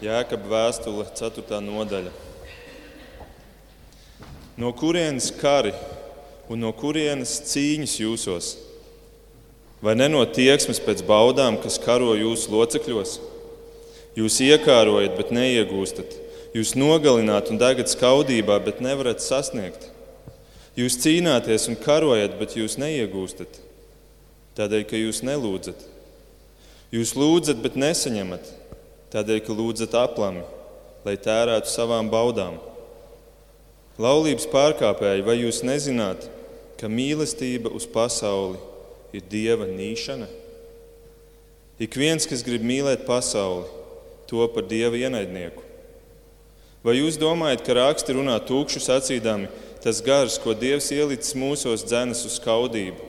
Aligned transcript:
Jēkab 0.00 0.46
vēstule, 0.48 1.04
4. 1.12 1.58
nodaļa. 1.60 2.10
No 4.56 4.70
kurienes 4.72 5.26
kari 5.36 5.74
un 6.48 6.62
no 6.64 6.70
kurienes 6.72 7.34
cīņas 7.50 7.96
jūsos? 8.00 8.46
Vai 9.84 9.92
ne 10.00 10.06
no 10.08 10.22
tieksmes 10.24 10.80
pēc 10.80 11.02
baudām, 11.04 11.58
kas 11.60 11.76
karo 11.84 12.14
jūsu 12.16 12.48
locekļos? 12.54 13.18
Jūs 14.16 14.38
iekārojat, 14.46 15.18
bet 15.18 15.34
neiegūstat. 15.36 16.16
Jūs 16.56 16.72
nogalināt 16.80 17.52
un 17.52 17.60
degat 17.60 17.92
skaudībā, 17.92 18.56
bet 18.64 18.80
nevarat 18.80 19.20
sasniegt. 19.20 19.84
Jūs 20.80 20.96
cīnāties 21.04 21.68
un 21.68 21.76
karojat, 21.76 22.38
bet 22.40 22.56
jūs 22.56 22.78
neiegūstat. 22.80 23.60
Tādēļ, 24.56 24.88
ka 24.88 24.96
jūs 24.96 25.20
nelūdzat. 25.28 25.84
Jūs 26.96 27.12
lūdzat, 27.20 27.60
bet 27.60 27.76
nesaņemat. 27.76 28.56
Tādēļ, 29.10 29.40
ka 29.42 29.54
lūdzat 29.58 29.94
aplami, 29.98 30.44
lai 31.02 31.16
tērētu 31.18 31.70
savām 31.70 32.10
baudām. 32.12 32.60
Laulības 34.00 34.46
pārkāpēji, 34.52 35.24
vai 35.26 35.40
jūs 35.40 35.64
nezināt, 35.66 36.28
ka 36.78 36.88
mīlestība 36.88 37.72
uz 37.74 37.88
pasauli 37.90 38.60
ir 39.16 39.24
dieva 39.26 39.66
nīšana? 39.68 40.28
Ik 41.80 41.96
viens, 41.98 42.28
kas 42.28 42.44
grib 42.46 42.62
mīlēt 42.62 43.02
pasauli, 43.08 43.66
to 44.30 44.46
par 44.54 44.68
dieva 44.70 45.00
ienaidnieku. 45.00 45.64
Vai 46.86 47.00
jūs 47.00 47.18
domājat, 47.20 47.64
ka 47.66 47.76
raksti 47.76 48.14
runā 48.16 48.38
tūkšu 48.46 48.80
sacīdami, 48.84 49.50
tas 49.82 50.00
gars, 50.04 50.38
ko 50.40 50.54
dievs 50.56 50.92
ielicis 50.94 51.34
mūsos, 51.36 51.82
dzenas 51.84 52.22
uz 52.28 52.38
skaudību? 52.38 53.08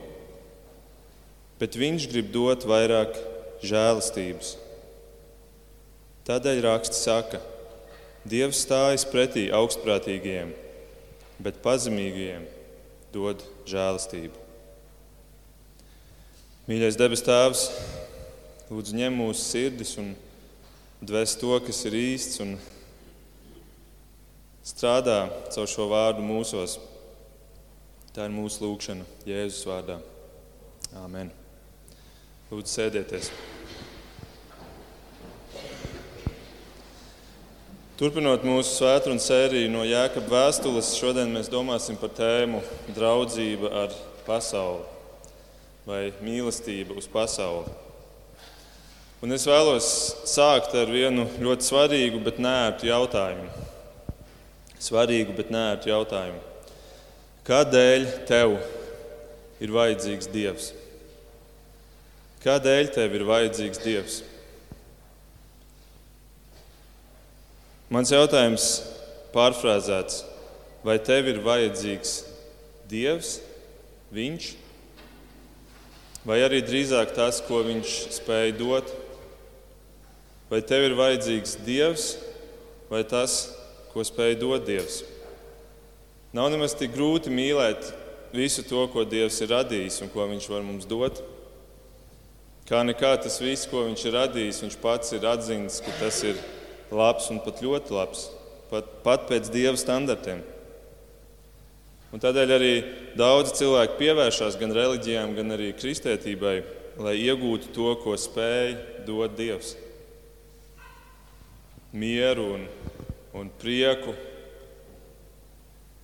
Bet 1.62 1.78
viņš 1.78 2.08
grib 2.10 2.32
dot 2.34 2.66
vairāk 2.68 3.14
žēlastības. 3.62 4.56
Tādēļ 6.22 6.60
raksts 6.62 7.02
saka, 7.02 7.40
Dievs 8.22 8.60
stājas 8.62 9.02
pretī 9.10 9.48
augstprātīgajiem, 9.50 10.52
bet 11.42 11.58
pazemīgajiem 11.64 12.44
dod 13.10 13.42
žēlastību. 13.66 14.38
Mīļais 16.70 16.98
debes 17.00 17.24
Tēvs, 17.26 17.64
lūdzu, 18.70 18.94
ņem 19.00 19.18
mūsu 19.18 19.42
sirdis 19.42 19.96
un 19.98 20.12
dvēs 21.02 21.34
to, 21.40 21.50
kas 21.66 21.82
ir 21.90 21.96
īsts, 21.98 22.38
un 22.44 22.54
strādā 24.62 25.24
caur 25.50 25.66
šo 25.66 25.88
vārdu 25.90 26.22
mūsos. 26.22 26.78
Tā 28.14 28.28
ir 28.28 28.36
mūsu 28.36 28.62
lūgšana 28.62 29.08
Jēzus 29.26 29.66
vārdā. 29.66 29.98
Āmen. 31.02 31.34
Lūdzu, 32.52 32.70
sēdieties! 32.76 33.32
Turpinot 38.02 38.42
mūsu 38.42 38.80
svētdienas 38.80 39.28
sēriju 39.28 39.68
no 39.70 39.84
Jēkabas 39.86 40.32
vēstules, 40.32 40.88
šodien 40.98 41.28
mēs 41.30 41.46
domāsim 41.46 41.94
par 42.00 42.10
tēmu 42.16 42.58
draudzība 42.96 43.68
ar 43.84 43.92
pasauli 44.26 44.82
vai 45.86 46.00
mīlestība 46.18 46.96
uz 46.98 47.06
pasauli. 47.06 47.70
Un 49.22 49.36
es 49.36 49.46
vēlos 49.46 49.86
sākt 50.26 50.74
ar 50.80 50.90
vienu 50.90 51.28
ļoti 51.46 51.68
svarīgu, 51.68 52.18
bet 52.26 52.42
nērtu 52.42 52.90
jautājumu. 52.90 53.46
Svarīgu, 54.82 55.38
bet 55.38 55.54
nērtu 55.54 55.94
jautājumu. 55.94 56.42
Kādēļ 57.46 58.10
tev 58.26 58.56
ir 59.62 59.76
vajadzīgs 59.78 60.32
Dievs? 60.34 60.72
Kādēļ 62.42 62.94
tev 62.98 63.14
ir 63.20 63.28
vajadzīgs 63.30 63.86
Dievs? 63.86 64.22
Mans 67.92 68.08
jautājums 68.08 68.66
pārfrāzēts, 69.34 70.22
vai 70.80 70.94
tev 71.04 71.26
ir 71.28 71.42
vajadzīgs 71.44 72.12
Dievs, 72.88 73.40
Viņš, 74.12 74.46
vai 76.24 76.38
arī 76.44 76.62
drīzāk 76.64 77.12
tas, 77.16 77.42
ko 77.44 77.60
Viņš 77.66 77.96
spēja 78.16 78.54
dot? 78.56 78.88
Vai 80.48 80.62
tev 80.64 80.86
ir 80.86 80.96
vajadzīgs 80.96 81.58
Dievs, 81.66 82.06
vai 82.88 83.02
tas, 83.08 83.50
ko 83.92 84.04
spēja 84.08 84.40
dot 84.40 84.64
Dievs? 84.70 85.02
Nav 86.32 86.48
nemaz 86.52 86.72
tik 86.72 86.94
grūti 86.96 87.28
mīlēt 87.28 87.92
visu 88.32 88.64
to, 88.64 88.86
ko 88.88 89.04
Dievs 89.04 89.42
ir 89.44 89.52
radījis 89.52 90.00
un 90.00 90.14
ko 90.16 90.30
Viņš 90.32 90.48
var 90.54 90.64
mums 90.64 90.88
dot. 90.88 91.20
Kā 92.72 92.80
nekā 92.88 93.18
tas 93.20 93.36
viss, 93.44 93.68
ko 93.68 93.84
Viņš 93.90 94.08
ir 94.08 94.18
radījis, 94.22 94.64
Viņš 94.64 94.80
pats 94.80 95.12
ir 95.12 95.28
atzīmis, 95.28 95.82
ka 95.84 96.00
tas 96.00 96.24
ir 96.24 96.40
labs 96.92 97.28
un 97.32 97.40
pat 97.44 97.62
ļoti 97.64 97.94
labs, 97.96 98.26
pat, 98.70 98.88
pat 99.04 99.28
pēc 99.30 99.50
dieva 99.52 99.78
standartiem. 99.80 100.42
Un 102.12 102.20
tādēļ 102.20 102.50
arī 102.52 102.72
daudzi 103.16 103.54
cilvēki 103.62 103.96
pievēršās 104.00 104.58
gan 104.60 104.74
reliģijām, 104.76 105.32
gan 105.38 105.54
arī 105.54 105.70
kristētībai, 105.72 106.58
lai 107.00 107.14
iegūtu 107.22 107.72
to, 107.72 107.94
ko 108.02 108.18
spēj 108.20 108.74
dot 109.06 109.32
Dievs. 109.38 109.72
Mieru 111.96 112.50
un, 112.58 112.66
un 113.36 113.48
prieku, 113.60 114.12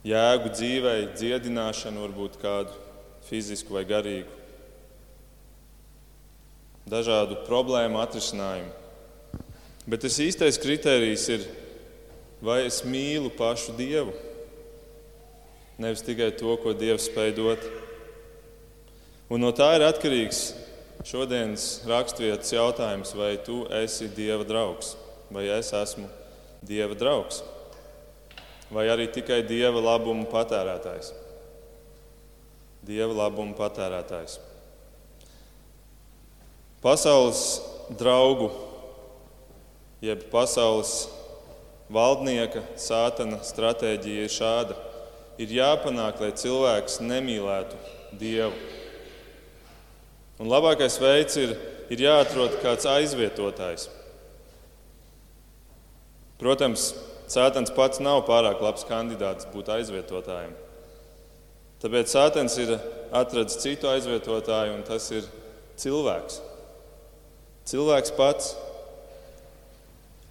jēgu 0.09 0.53
dzīvei, 0.57 1.11
dziedināšanu, 1.13 2.07
varbūt 2.07 2.41
kādu 2.41 2.73
fizisku 3.29 3.77
vai 3.77 3.85
garīgu, 3.89 4.33
dažādu 6.89 7.43
problēmu 7.45 8.01
atrisinājumu. 8.01 8.88
Bet 9.89 10.03
tas 10.05 10.19
īstais 10.21 10.59
kriterijs 10.61 11.23
ir, 11.33 11.45
vai 12.45 12.67
es 12.67 12.83
mīlu 12.85 13.31
pašu 13.33 13.73
Dievu, 13.79 14.13
nevis 15.81 16.05
tikai 16.05 16.29
to, 16.37 16.59
ko 16.61 16.75
Dievs 16.77 17.07
spēj 17.09 17.33
dot. 17.39 17.65
Un 19.33 19.41
no 19.41 19.53
tā 19.57 19.71
ir 19.79 19.87
atkarīgs 19.87 20.43
šodienas 21.09 21.87
raksturvietas 21.89 22.53
jautājums, 22.53 23.15
vai 23.17 23.39
tu 23.41 23.63
esi 23.81 24.11
Dieva 24.13 24.45
draugs, 24.45 24.93
vai 25.33 25.47
es 25.57 25.73
esmu 25.73 26.05
Dieva 26.69 26.93
draugs, 26.99 27.41
vai 28.69 28.91
arī 28.93 29.09
tikai 29.09 29.41
Dieva 29.49 29.81
labuma 29.81 30.29
patērētājs. 30.29 31.15
Dieva 32.85 33.15
labuma 33.25 33.57
patērētājs. 33.57 34.37
Pasaules 36.85 37.45
draugu 37.97 38.53
jeb 40.05 40.25
pasaules 40.33 41.09
valdnieka, 41.93 42.63
sātana 42.79 43.41
stratēģija 43.45 44.27
ir 44.27 44.33
šāda. 44.33 44.77
Ir 45.39 45.55
jāpanāk, 45.55 46.19
lai 46.23 46.33
cilvēks 46.35 46.99
nemīlētu 47.05 47.79
Dievu. 48.19 48.55
Un 50.39 50.51
labākais 50.51 50.99
veids 51.03 51.39
ir, 51.39 51.55
ir 51.91 52.03
jāatrod 52.03 52.59
kāds 52.63 52.87
aizvietotājs. 52.91 53.89
Protams, 56.39 56.93
Sātans 57.29 57.69
pats 57.77 58.01
nav 58.01 58.23
pārāk 58.25 58.63
labs 58.65 58.87
kandidāts 58.89 59.45
būt 59.53 59.69
aizvietotājiem. 59.75 60.55
Tāpēc 61.83 62.15
Sātans 62.15 62.55
ir 62.63 62.73
atradzis 63.13 63.61
citu 63.61 63.91
aizvietotāju, 63.91 64.79
un 64.79 64.87
tas 64.87 65.11
ir 65.13 65.27
cilvēks. 65.79 66.39
Cilvēks 67.69 68.15
pats 68.17 68.55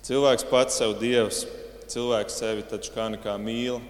Cilvēks 0.08 0.46
pats 0.48 0.78
sev 0.80 0.94
dievs, 1.02 1.42
cilvēks 1.92 2.38
sevi 2.40 2.62
taču 2.64 2.94
kā 2.96 3.10
nekā 3.12 3.34
mīl. 3.44 3.82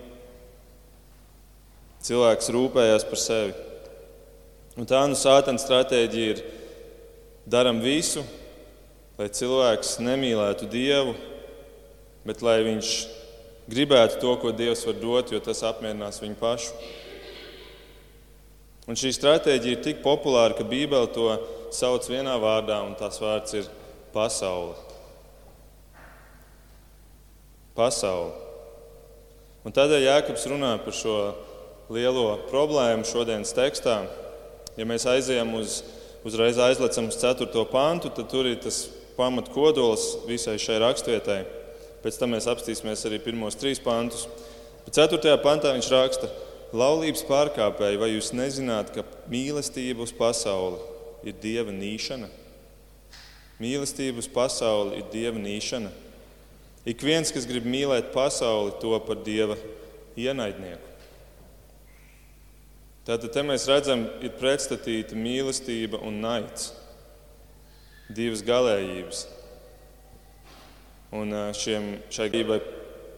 Cilvēks 2.01 2.49
rūpējas 2.55 3.05
par 3.05 3.21
sevi. 3.21 3.53
Un 4.81 4.89
tā 4.89 5.03
nu 5.05 5.17
sātana 5.19 5.61
stratēģija 5.61 6.31
ir 6.31 6.41
darām 7.45 7.83
visu, 7.83 8.23
lai 9.19 9.27
cilvēks 9.29 9.99
nemīlētu 10.07 10.71
Dievu, 10.73 11.13
bet 12.25 12.41
lai 12.41 12.57
viņš 12.65 12.95
gribētu 13.69 14.17
to, 14.23 14.33
ko 14.41 14.55
Dievs 14.57 14.87
var 14.89 14.97
dot, 14.97 15.35
jo 15.35 15.43
tas 15.43 15.61
apmierinās 15.69 16.17
viņu 16.23 16.39
pašu. 16.41 16.73
Un 18.89 18.97
šī 18.97 19.13
stratēģija 19.13 19.77
ir 19.77 19.85
tik 19.85 20.01
populāra, 20.01 20.57
ka 20.57 20.65
Bībele 20.65 21.13
to 21.13 21.29
sauc 21.77 22.09
vienā 22.09 22.39
vārdā, 22.41 22.81
un 22.89 22.97
tās 22.97 23.21
vārds 23.21 23.59
ir 23.61 23.73
pasaule 24.17 24.86
pasauli. 27.77 28.33
Un 29.67 29.75
tādēļ 29.75 30.05
Jēkabs 30.05 30.47
runā 30.49 30.73
par 30.81 30.95
šo 30.95 31.17
lielo 31.93 32.37
problēmu 32.49 33.07
šodienas 33.07 33.53
tekstā. 33.55 34.01
Ja 34.77 34.85
mēs 34.87 35.07
aizejam 35.09 35.53
uz, 35.59 35.81
uzreiz 36.27 36.59
aizlecam 36.61 37.09
uz 37.11 37.17
4. 37.21 37.47
pantu, 37.71 38.11
tad 38.13 38.29
tur 38.31 38.47
ir 38.49 38.59
tas 38.63 38.85
pamatkodols 39.17 40.27
visai 40.27 40.57
šai 40.61 40.81
raksturvietai. 40.83 41.41
Pēc 42.03 42.19
tam 42.19 42.35
mēs 42.35 42.47
apstīsimies 42.49 43.05
arī 43.09 43.19
pirmos 43.23 43.57
trīs 43.59 43.81
pantus. 43.83 44.27
Bet 44.85 44.99
4. 44.99 45.33
pantā 45.43 45.73
viņš 45.75 45.91
raksta, 45.91 46.29
laulības 46.77 47.25
pārkāpēji, 47.27 47.99
vai 47.99 48.11
jūs 48.13 48.33
nezināt, 48.37 48.93
ka 48.95 49.03
mīlestība 49.31 50.05
uz 50.05 50.13
pasauli 50.15 50.79
ir 51.27 51.35
dieva 51.41 51.73
nīšana? 51.75 52.29
Mīlestība 53.57 54.21
uz 54.21 54.29
pasauli 54.29 55.01
ir 55.01 55.07
dieva 55.11 55.41
nīšana. 55.41 55.89
Ik 56.87 57.01
viens, 57.03 57.33
kas 57.35 57.43
grib 57.43 57.65
mīlēt 57.67 58.13
pasauli, 58.13 58.77
to 58.79 58.95
par 59.03 59.17
dieva 59.25 59.57
ienaidnieku. 60.15 60.93
Tātad 63.07 63.33
te 63.35 63.43
mēs 63.43 63.65
redzam, 63.67 64.05
ir 64.23 64.31
pretstatīta 64.39 65.15
mīlestība 65.19 65.99
un 66.07 66.21
naids. 66.23 66.69
Divas 68.07 68.43
galējības. 68.47 69.25
Un 71.15 71.35
šiem, 71.55 71.89
šai 72.11 72.29
gribai 72.31 72.61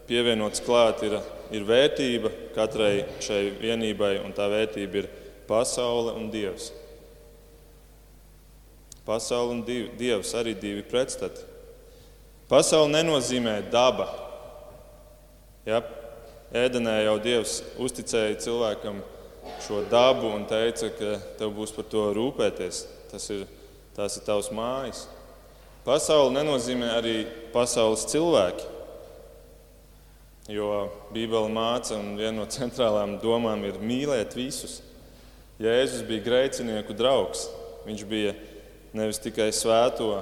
pievienots 0.09 0.65
klāt 0.65 1.01
ir, 1.05 1.19
ir 1.53 1.65
vērtība 1.69 2.33
katrai 2.57 3.05
šai 3.21 3.43
vienībai, 3.61 4.15
un 4.25 4.33
tā 4.33 4.49
vērtība 4.49 5.03
ir 5.03 5.11
pasaule 5.49 6.17
un 6.17 6.29
dievs. 6.33 6.71
Pasaule 9.05 9.59
un 9.59 9.63
dievs 9.65 10.33
arī 10.37 10.57
divi 10.57 10.85
pretstati. 10.85 11.48
Pasaule 12.49 12.89
nenozīmē 12.89 13.59
daba. 13.69 14.07
Ja? 15.69 15.83
Ēdenē 16.49 16.95
jau 17.05 17.19
Dievs 17.21 17.59
uzticēja 17.77 18.39
cilvēkam 18.41 19.03
šo 19.61 19.83
dabu 19.91 20.31
un 20.33 20.47
teica, 20.49 20.89
ka 20.97 21.11
tev 21.37 21.53
būs 21.53 21.75
par 21.75 21.85
to 21.91 22.07
rūpēties. 22.17 22.79
Tas 23.11 23.29
ir, 23.35 23.43
tās 23.93 24.17
ir 24.17 24.25
tavs 24.25 24.49
mājas. 24.49 25.03
Pasaule 25.85 26.33
nenozīmē 26.39 26.89
arī 26.97 27.13
pasaules 27.53 28.07
cilvēki. 28.09 28.65
Jo 30.49 30.87
Bībele 31.13 31.53
māca, 31.53 31.99
un 31.99 32.17
viena 32.17 32.39
no 32.39 32.47
centrālām 32.49 33.19
domām 33.21 33.61
ir 33.69 33.77
mīlēt 33.77 34.33
visus. 34.33 34.79
Jēzus 35.61 36.01
bija 36.09 36.25
grēcinieku 36.25 36.97
draugs. 36.97 37.45
Viņš 37.85 38.03
bija 38.09 38.33
nevis 38.97 39.21
tikai 39.21 39.51
svēto 39.53 40.15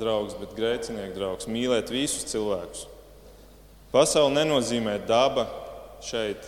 draugs, 0.00 0.36
bet 0.40 0.56
grēcinieku 0.56 1.14
draugs. 1.16 1.48
Mīlēt 1.50 1.92
visus 1.92 2.26
cilvēkus. 2.32 2.86
Pasaule 3.92 4.32
nenozīmē 4.36 4.98
daba 5.06 5.48
šeit, 6.04 6.44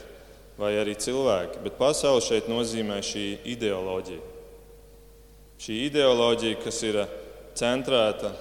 vai 0.59 0.75
arī 0.79 0.95
cilvēki, 0.99 1.63
bet 1.65 1.79
pasaule 1.81 2.23
šeit 2.25 2.49
nozīmē 2.51 3.01
šī 3.05 3.27
ideoloģija. 3.55 4.23
Šī 5.63 5.79
ideoloģija, 5.89 6.59
kas 6.63 6.81
ir 6.87 7.01
centrēta 7.59 8.33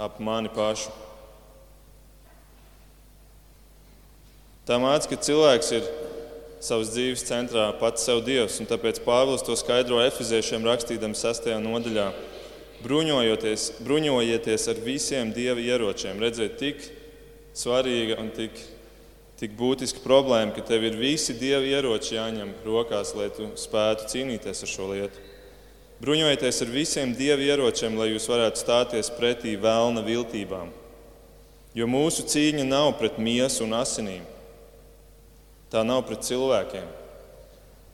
ap 0.00 0.20
mani 0.24 0.48
pašu. 0.52 0.92
Tā 4.68 4.78
māca, 4.80 5.08
ka 5.10 5.18
cilvēks 5.18 5.72
ir 5.76 5.88
savas 6.60 6.92
dzīves 6.92 7.24
centrā 7.28 7.70
pats 7.80 8.04
sev 8.06 8.20
dievs, 8.24 8.60
un 8.60 8.68
tāpēc 8.68 9.00
Pāvils 9.04 9.44
to 9.44 9.56
skaidro 9.58 9.98
efeziešiem 10.04 10.66
rakstīdams 10.68 11.24
6. 11.24 11.48
nodaļā. 11.64 12.10
Bruņojieties 12.80 14.68
ar 14.72 14.78
visiem 14.84 15.32
dieva 15.36 15.60
ieročiem. 15.60 16.20
Redziet, 16.22 16.56
tik 16.60 16.84
svarīga 17.56 18.16
un 18.22 18.30
tik, 18.32 18.56
tik 19.40 19.52
būtiska 19.58 20.00
problēma, 20.04 20.54
ka 20.56 20.64
tev 20.64 20.86
ir 20.88 20.96
visi 20.96 21.36
dieva 21.36 21.60
ieroči 21.66 22.16
jāņem 22.16 22.54
rokās, 22.64 23.12
lai 23.18 23.28
tu 23.36 23.50
spētu 23.60 24.08
cīnīties 24.14 24.64
ar 24.64 24.72
šo 24.72 24.88
lietu. 24.94 25.26
Bruņojieties 26.00 26.62
ar 26.64 26.72
visiem 26.72 27.12
dieva 27.12 27.44
ieročiem, 27.44 27.98
lai 28.00 28.14
jūs 28.14 28.30
varētu 28.32 28.62
stāties 28.62 29.12
pretī 29.12 29.58
vēlna 29.60 30.00
viltībām. 30.06 30.72
Jo 31.76 31.86
mūsu 31.86 32.24
cīņa 32.24 32.64
nav 32.64 32.94
pret 32.98 33.20
miesu 33.20 33.66
un 33.66 33.76
asinīm. 33.76 34.24
Tā 35.70 35.84
nav 35.86 36.06
pret 36.08 36.24
cilvēkiem. 36.26 36.88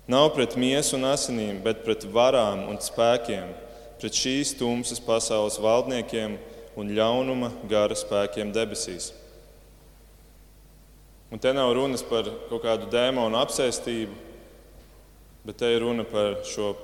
Nav 0.06 0.31
pret 0.37 0.55
miesu 0.55 0.94
un 0.97 1.11
asinīm, 1.11 1.59
bet 1.65 1.82
pret 1.82 2.06
varām 2.15 2.69
un 2.71 2.79
spēkiem 2.81 3.66
pret 4.00 4.16
šīs 4.16 4.54
tumsas 4.58 5.00
pasaules 5.02 5.58
valdniekiem 5.62 6.37
un 6.76 6.93
ļaunuma 6.96 7.52
gara 7.70 7.96
spēkiem 7.96 8.52
debesīs. 8.52 9.12
Un 11.32 11.40
te 11.43 11.50
nav 11.56 11.72
runas 11.75 12.04
par 12.06 12.28
kaut 12.50 12.62
kādu 12.62 12.90
dēmonu 12.93 13.38
apsēstību, 13.40 14.14
bet 15.46 15.58
te 15.58 15.70
ir 15.75 15.82
runa 15.82 16.04
par 16.06 16.43
šo 16.46 16.75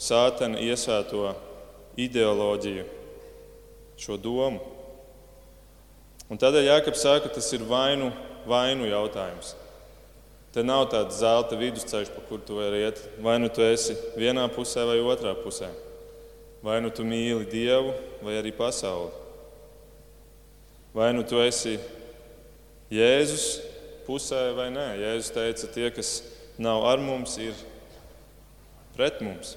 sātena 0.00 0.60
iesēto 0.60 1.30
ideoloģiju, 1.96 2.84
šo 4.00 4.18
domu. 4.20 4.60
Un 6.26 6.40
tādēļ 6.42 6.66
Jānis 6.66 7.00
saka, 7.00 7.28
ka 7.28 7.36
tas 7.38 7.48
ir 7.54 7.64
vainu, 7.64 8.10
vainu 8.48 8.88
jautājums. 8.90 9.54
Te 10.52 10.64
nav 10.64 10.86
tāds 10.92 11.18
zelta 11.20 11.56
vidusceļš, 11.60 12.12
pa 12.14 12.22
kuru 12.28 12.44
tu 12.44 12.56
vari 12.58 12.82
iet. 12.86 13.00
Vai 13.22 13.36
nu 13.38 13.50
tu 13.52 13.60
esi 13.64 13.94
vienā 14.16 14.46
pusē 14.52 14.86
vai 14.88 14.96
otrā 15.04 15.34
pusē. 15.36 15.68
Vai 16.64 16.80
nu 16.82 16.90
tu 16.90 17.04
mīli 17.06 17.46
Dievu, 17.50 17.92
vai 18.24 18.38
arī 18.40 18.52
pasauli? 18.56 19.12
Vai 20.96 21.12
nu 21.12 21.22
tu 21.28 21.36
esi 21.44 21.76
Jēzus 22.92 23.46
pusē 24.06 24.48
vai 24.56 24.70
nē? 24.72 24.86
Jēzus 25.02 25.34
teica, 25.34 25.68
tie, 25.74 25.90
kas 25.92 26.22
nav 26.58 26.86
ar 26.88 27.02
mums, 27.02 27.36
ir 27.42 27.54
pret 28.96 29.20
mums. 29.20 29.56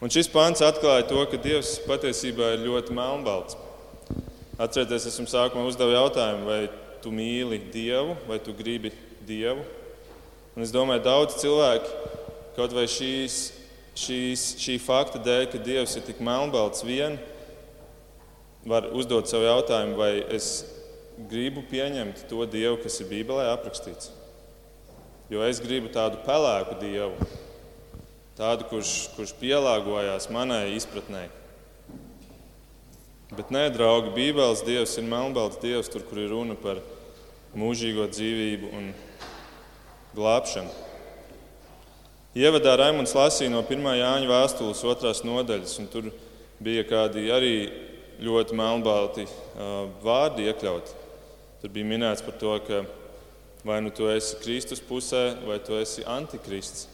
Un 0.00 0.12
šis 0.12 0.30
pāns 0.32 0.62
atklāja 0.64 1.08
to, 1.10 1.18
ka 1.28 1.40
Dievs 1.42 1.74
patiesībā 1.84 2.54
ir 2.54 2.64
ļoti 2.64 2.94
melnbalts. 2.96 3.58
Atcerieties, 4.60 5.08
es 5.10 5.18
jums 5.18 5.34
sākumā 5.34 5.66
uzdevu 5.68 5.92
jautājumu, 5.92 6.46
vai 6.46 6.60
tu 7.02 7.12
mīli 7.12 7.58
Dievu, 7.72 8.14
vai 8.28 8.38
tu 8.40 8.54
gribi 8.56 8.92
Dievu. 9.28 9.64
Un 10.56 10.64
es 10.64 10.72
domāju, 10.72 11.04
daudz 11.04 11.36
cilvēku 11.42 11.98
kaut 12.56 12.72
vai 12.76 12.86
šīs 12.90 13.59
šīs, 14.00 14.44
šī 14.60 14.78
fakta 14.82 15.20
dēļ, 15.22 15.46
ka 15.52 15.60
Dievs 15.64 15.96
ir 15.98 16.06
tik 16.06 16.22
melnbalts 16.24 16.84
vien, 16.86 17.18
var 18.66 18.90
uzdot 18.96 19.28
sev 19.30 19.44
jautājumu, 19.46 19.96
vai 19.98 20.12
es 20.36 20.64
gribu 21.30 21.64
pieņemt 21.68 22.24
to 22.30 22.44
Dievu, 22.48 22.78
kas 22.82 23.00
ir 23.00 23.10
Bībelē 23.10 23.50
aprakstīts. 23.52 24.12
Jo 25.30 25.44
es 25.46 25.60
gribu 25.62 25.92
tādu 25.92 26.20
pelēku 26.26 26.78
Dievu, 26.80 27.28
tādu, 28.38 28.66
kurš, 28.70 29.10
kurš 29.16 29.34
pielāgojās 29.40 30.30
manai 30.32 30.72
izpratnē. 30.74 31.28
Bet 33.30 33.52
nē, 33.54 33.68
draugi, 33.70 34.10
Bībeles 34.16 34.64
Dievs 34.66 34.96
ir 34.98 35.06
melnbalts 35.06 35.60
Dievs, 35.62 35.90
tur, 35.92 36.02
kur 36.08 36.18
ir 36.18 36.32
runa 36.32 36.56
par 36.58 36.80
mūžīgo 37.54 38.08
dzīvību 38.10 38.72
un 38.74 38.88
glābšanu. 40.16 40.89
Ievadā 42.30 42.76
Raimons 42.78 43.10
lasīja 43.10 43.50
no 43.50 43.58
1. 43.66 43.88
Jāņa 43.98 44.28
vēstules 44.30 44.84
otrās 44.86 45.24
nodaļas, 45.26 45.72
un 45.82 45.88
tur 45.90 46.04
bija 46.62 46.84
kādi 46.86 47.24
arī 47.34 47.54
ļoti 48.22 48.54
melnbalti 48.54 49.24
vārdi 50.04 50.46
iekļauti. 50.46 50.94
Tur 51.58 51.72
bija 51.74 51.88
minēts 51.90 52.22
par 52.22 52.36
to, 52.38 52.52
ka 52.68 52.84
vai 53.66 53.80
nu 53.82 53.90
tu 53.90 54.06
esi 54.06 54.38
Kristus 54.44 54.78
pusē, 54.78 55.40
vai 55.42 55.58
tu 55.58 55.74
esi 55.74 56.06
antikrists. 56.06 56.86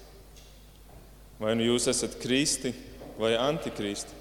Vai 1.36 1.52
nu 1.52 1.68
jūs 1.68 1.90
esat 1.92 2.16
kristi 2.22 2.72
vai 3.20 3.34
antikristi. 3.36 4.16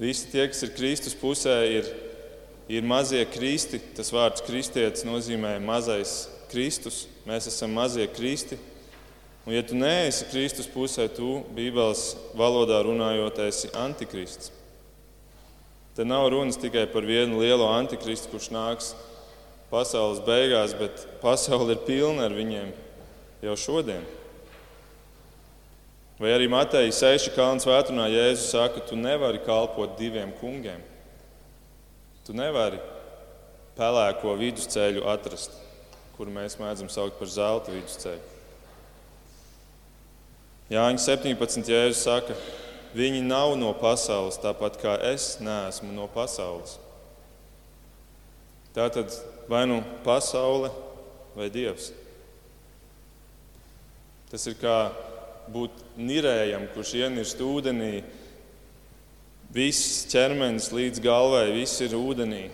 Visi 0.00 0.32
tie, 0.32 0.46
kas 0.48 0.64
ir 0.64 0.72
Kristus 0.80 1.12
pusē, 1.12 1.58
ir, 1.68 1.92
ir 2.72 2.88
mazie 2.88 3.20
kristi. 3.28 3.82
Tas 4.00 4.08
vārds 4.16 4.48
kristietis 4.48 5.04
nozīmē 5.04 5.58
mazais 5.60 6.22
Kristus. 6.48 7.04
Mēs 7.28 7.52
esam 7.52 7.76
mazie 7.76 8.08
kristi. 8.08 8.56
Un, 9.50 9.56
ja 9.56 9.64
tu 9.66 9.74
neesi 9.74 10.28
Kristus 10.30 10.68
pusē, 10.70 11.08
tu 11.10 11.40
Bībeles 11.56 12.12
valodā 12.38 12.76
runājot, 12.86 13.40
esi 13.48 13.66
antikrists. 13.74 14.52
Te 15.98 16.06
nav 16.06 16.28
runas 16.30 16.54
tikai 16.54 16.84
par 16.92 17.02
vienu 17.02 17.40
lielo 17.42 17.66
antikristu, 17.66 18.30
kurš 18.30 18.46
nāks 18.54 18.92
pasaules 19.72 20.22
beigās, 20.22 20.70
bet 20.78 21.02
pasaule 21.18 21.74
ir 21.74 21.82
pilna 21.82 22.28
ar 22.28 22.38
viņiem 22.38 22.70
jau 23.42 23.58
šodien. 23.58 24.06
Vai 26.22 26.30
arī 26.36 26.46
Mateja 26.46 26.94
6. 27.02 27.34
kalns 27.34 27.66
vētrunā 27.66 28.06
Jēzus 28.06 28.52
saka, 28.54 28.86
tu 28.86 28.94
nevari 28.94 29.42
kalpot 29.42 29.98
diviem 29.98 30.30
kungiem. 30.38 30.78
Tu 32.22 32.38
nevari 32.38 32.78
pelēko 33.74 34.38
vidusceļu 34.46 35.08
atrast, 35.10 35.58
kuru 36.14 36.38
mēs 36.38 36.60
mēdzam 36.62 36.86
saukt 36.86 37.18
par 37.18 37.34
zelta 37.40 37.74
vidusceļu. 37.74 38.29
Jāņa 40.70 41.02
17. 41.02 41.66
Jēzus 41.66 42.04
saka, 42.06 42.36
viņi 42.94 43.24
nav 43.26 43.56
no 43.58 43.72
pasaules, 43.74 44.38
tāpat 44.38 44.76
kā 44.78 44.94
es 45.10 45.32
neesmu 45.42 45.90
no 45.96 46.06
pasaules. 46.14 46.76
Tā 48.70 48.86
tad 48.94 49.10
vai 49.50 49.64
nu 49.66 49.80
pasaule 50.04 50.70
vai 51.34 51.48
dievs. 51.50 51.90
Tas 54.30 54.46
ir 54.46 54.54
kā 54.60 54.92
būt 55.50 55.74
nirējam, 55.98 56.68
kurš 56.70 56.94
ienirst 57.00 57.42
ūdenī. 57.42 58.04
Viss 59.50 60.04
ķermenis 60.12 60.70
līdz 60.70 61.02
galvai, 61.02 61.48
viss 61.56 61.82
ir 61.82 61.98
ūdenī. 61.98 62.44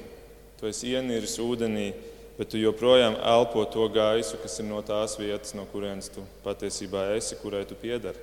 Tu 0.56 0.70
esi 0.70 0.94
ieniris 0.96 1.36
ūdenī, 1.44 1.90
bet 2.36 2.52
tu 2.52 2.60
joprojām 2.60 3.16
elpo 3.24 3.64
to 3.72 3.88
gaisu, 3.92 4.38
kas 4.42 4.58
ir 4.60 4.68
no 4.68 4.82
tās 4.84 5.16
vietas, 5.20 5.54
no 5.56 5.64
kurienes 5.72 6.10
tu 6.12 6.24
patiesībā 6.44 7.10
esi, 7.16 7.38
kurai 7.40 7.64
tu 7.68 7.78
piedari. 7.80 8.20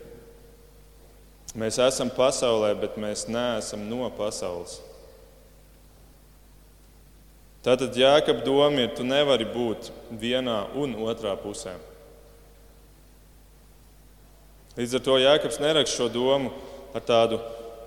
Mēs 1.58 1.78
esam 1.82 2.10
pasaulē, 2.14 2.74
bet 2.82 2.98
mēs 2.98 3.28
neesam 3.30 3.86
no 3.90 4.10
pasaules. 4.18 4.80
Tātad 7.64 7.96
jēkab 7.96 8.42
doma 8.44 8.84
ir, 8.84 8.92
tu 8.98 9.06
nevari 9.08 9.46
būt 9.48 9.90
vienā 10.20 10.66
un 10.76 10.98
otrā 11.06 11.36
pusē. 11.40 11.78
Līdz 14.74 14.98
ar 14.98 15.04
to 15.06 15.16
Jēkabs 15.22 15.60
neraksta 15.62 16.00
šo 16.00 16.08
domu 16.10 16.50
ar 16.98 17.04
tādu, 17.06 17.38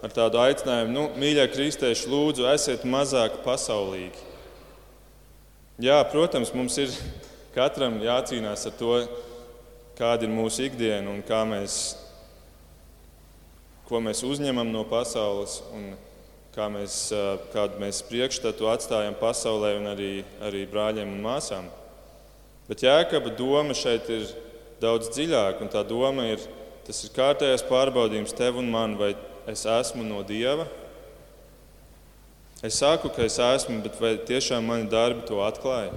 ar 0.06 0.12
tādu 0.14 0.38
aicinājumu, 0.38 0.92
nu, 0.94 1.04
mīļie 1.18 1.48
kristieši, 1.50 2.06
lūdzu, 2.12 2.46
esiet 2.52 2.86
mazāk 2.86 3.40
pasaulīgi. 3.42 4.25
Jā, 5.82 5.98
protams, 6.08 6.52
mums 6.56 6.76
ir 6.80 6.92
katram 7.54 7.98
jācīnās 8.04 8.64
ar 8.68 8.74
to, 8.78 8.96
kāda 9.96 10.24
ir 10.26 10.32
mūsu 10.32 10.66
ikdiena 10.66 11.12
un 11.12 11.22
kā 11.26 11.42
mēs, 11.48 11.96
ko 13.88 14.00
mēs 14.04 14.24
uzņemam 14.26 14.72
no 14.72 14.84
pasaules 14.88 15.60
un 15.76 15.92
kā 16.56 16.68
mēs, 16.72 16.98
kādu 17.52 17.80
mēs 17.82 18.02
priekšstatu 18.08 18.70
atstājam 18.72 19.16
pasaulē 19.20 19.76
un 19.80 19.90
arī, 19.92 20.12
arī 20.44 20.64
brāļiem 20.70 21.12
un 21.12 21.24
māsām. 21.24 21.68
Bet 22.66 22.84
Jēkaba 22.84 23.36
doma 23.36 23.76
šeit 23.76 24.08
ir 24.10 24.30
daudz 24.80 25.12
dziļāka, 25.12 25.60
un 25.64 25.72
tā 25.72 25.84
doma 25.86 26.30
ir 26.32 26.40
Tas 26.86 27.00
ir 27.02 27.10
kārtējais 27.16 27.64
pārbaudījums 27.66 28.34
tev 28.38 28.60
un 28.60 28.68
man, 28.70 28.92
vai 28.94 29.08
es 29.50 29.64
esmu 29.66 30.04
no 30.06 30.20
Dieva. 30.22 30.68
Es 32.64 32.78
saku, 32.80 33.10
ka 33.12 33.26
es 33.26 33.36
esmu, 33.36 33.82
bet 33.84 33.98
vai 34.00 34.14
tiešām 34.16 34.64
mani 34.64 34.88
darbi 34.88 35.26
to 35.28 35.42
atklāja? 35.44 35.92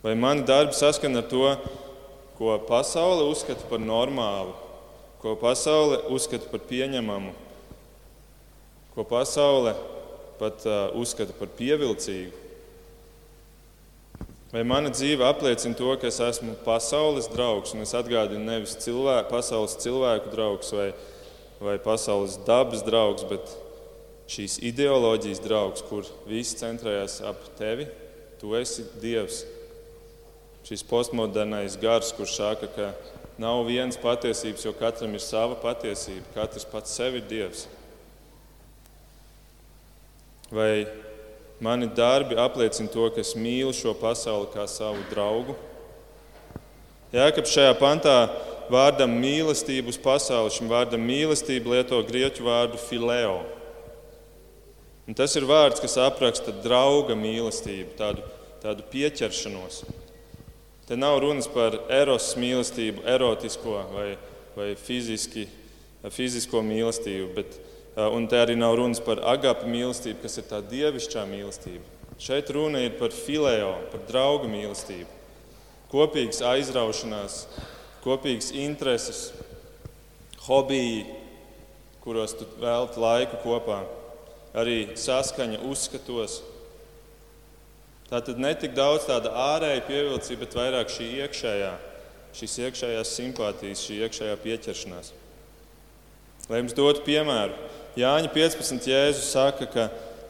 Vai 0.00 0.14
mani 0.16 0.46
darbi 0.48 0.72
saskana 0.72 1.20
ar 1.20 1.26
to, 1.28 1.44
ko 2.38 2.54
pasaule 2.66 3.26
uzskata 3.28 3.68
par 3.68 3.82
normālu, 3.84 4.54
ko 5.20 5.34
pasaule 5.36 6.00
uzskata 6.10 6.48
par 6.48 6.62
pieņemamu, 6.70 7.34
ko 8.94 9.04
pasaule 9.06 9.74
pat 10.40 10.64
uh, 10.64 10.88
uzskata 10.98 11.36
par 11.36 11.52
pievilcīgu? 11.58 12.40
Vai 14.52 14.64
mana 14.68 14.88
dzīve 14.92 15.24
apliecina 15.24 15.76
to, 15.76 15.92
ka 16.00 16.08
es 16.08 16.18
esmu 16.20 16.56
pasaules 16.64 17.28
draugs, 17.32 17.76
un 17.76 17.84
es 17.84 17.92
atgādinu 17.96 18.40
nevis 18.44 18.74
cilvēku, 18.80 19.30
pasaules 19.32 19.76
cilvēku 19.84 20.32
draugs 20.32 20.72
vai, 20.76 20.88
vai 21.60 21.76
pasaules 21.80 22.40
dabas 22.48 22.82
draugs, 22.84 23.24
bet 23.28 23.54
šīs 24.30 24.58
ideoloģijas 24.68 25.42
draugs, 25.42 25.84
kur 25.88 26.06
viss 26.28 26.58
centrējas 26.60 27.20
ap 27.26 27.42
tevi, 27.58 27.88
tu 28.40 28.54
esi 28.58 28.86
Dievs. 29.02 29.42
Šis 30.66 30.84
postmodernais 30.86 31.74
gars, 31.82 32.12
kurš 32.14 32.36
saka, 32.38 32.70
ka 32.70 32.92
nav 33.42 33.64
vienas 33.66 33.98
patiesības, 33.98 34.66
jo 34.66 34.74
katram 34.78 35.16
ir 35.16 35.24
sava 35.24 35.58
patiesība, 35.58 36.26
katrs 36.36 36.68
pats 36.68 36.94
sev 36.94 37.18
ir 37.18 37.26
Dievs. 37.30 37.66
Vai 40.52 40.84
Mani 41.62 41.86
darbi 41.86 42.34
apliecina 42.34 42.90
to, 42.90 43.04
ka 43.14 43.22
es 43.22 43.36
mīlu 43.38 43.70
šo 43.70 43.92
pasauli 43.94 44.48
kā 44.50 44.64
savu 44.66 44.98
draugu. 45.12 45.54
Jēkabs 47.14 47.52
šajā 47.54 47.76
pantā 47.78 48.14
vārdam 48.72 49.14
mīlestību 49.22 49.92
uz 49.94 49.98
pasauli, 50.02 50.50
šim 50.50 50.66
vārdam 50.72 51.04
mīlestību 51.06 51.70
lieto 51.76 52.00
grieķu 52.08 52.48
vārdu 52.48 52.80
fileo. 52.82 53.44
Un 55.12 55.18
tas 55.18 55.36
ir 55.36 55.44
vārds, 55.44 55.82
kas 55.84 55.98
apraksta 56.00 56.54
drauga 56.64 57.12
mīlestību, 57.18 57.92
tādu, 57.98 58.24
tādu 58.62 58.86
pieķeršanos. 58.88 59.82
Te 60.88 60.96
nav 60.96 61.18
runas 61.20 61.50
par 61.52 61.76
eros 61.92 62.30
mīlestību, 62.40 63.04
erotisko 63.12 63.76
vai, 63.92 64.06
vai 64.56 64.70
fiziski, 64.80 65.44
fizisko 66.16 66.64
mīlestību, 66.64 67.28
bet 67.36 67.60
Eh, 67.92 68.08
un 68.08 68.24
te 68.24 68.38
arī 68.40 68.54
nav 68.56 68.78
runas 68.80 69.02
par 69.04 69.18
agapu 69.34 69.68
mīlestību, 69.68 70.22
kas 70.22 70.38
ir 70.40 70.46
tā 70.48 70.62
dievišķā 70.64 71.26
mīlestība. 71.28 71.84
Šeit 72.16 72.48
runa 72.54 72.80
ir 72.86 72.94
par 72.96 73.12
filēo, 73.12 73.74
par 73.92 74.00
draugu 74.08 74.48
mīlestību. 74.48 75.10
Kopīgs 75.92 76.40
aizraušanās, 76.40 77.42
kopīgs 78.00 78.48
intereses, 78.56 79.26
hobiji, 80.46 81.04
kuros 82.00 82.32
tu 82.38 82.48
velti 82.62 83.02
laiku 83.02 83.42
kopā, 83.44 83.82
arī 84.54 84.92
saskaņa 84.98 85.62
uzskatos. 85.68 86.40
Tā 88.10 88.20
tad 88.20 88.40
ne 88.40 88.52
tik 88.58 88.74
daudz 88.76 89.06
tāda 89.08 89.32
ārēja 89.32 89.84
pievilcība, 89.88 90.44
bet 90.44 90.56
vairāk 90.58 90.92
šī 90.92 91.08
iekšējā, 91.24 91.72
šīs 92.36 92.56
iekšējās 92.66 93.12
simpātijas, 93.16 93.84
šī 93.86 94.02
iekšējā 94.06 94.38
pieķeršanās. 94.42 95.12
Lai 96.50 96.60
jums 96.60 96.76
dotu 96.76 97.04
piemēru, 97.06 97.56
Jāņa 97.96 98.30
15. 98.32 98.86
Jēzus 98.88 99.32
saka, 99.34 99.66
ka 99.68 99.82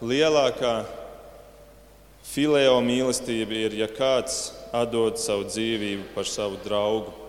lielākā 0.03 0.81
fileo 2.27 2.81
mīlestība 2.83 3.55
ir, 3.55 3.77
ja 3.79 3.87
kāds 3.87 4.51
atdod 4.75 5.21
savu 5.23 5.47
dzīvību 5.47 6.09
par 6.17 6.27
savu 6.27 6.59
draugu. 6.65 7.22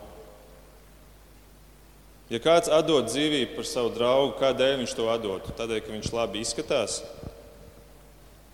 Ja 2.33 2.39
kāds 2.41 2.71
atdod 2.73 3.11
dzīvību 3.11 3.53
par 3.53 3.67
savu 3.69 3.91
draugu, 3.93 4.31
kādēļ 4.39 4.79
viņš 4.79 4.93
to 4.97 5.03
atdod? 5.13 5.51
Tādēļ, 5.53 5.81
ka 5.85 5.91
viņš 5.93 6.07
labi 6.15 6.39
izskatās? 6.41 6.95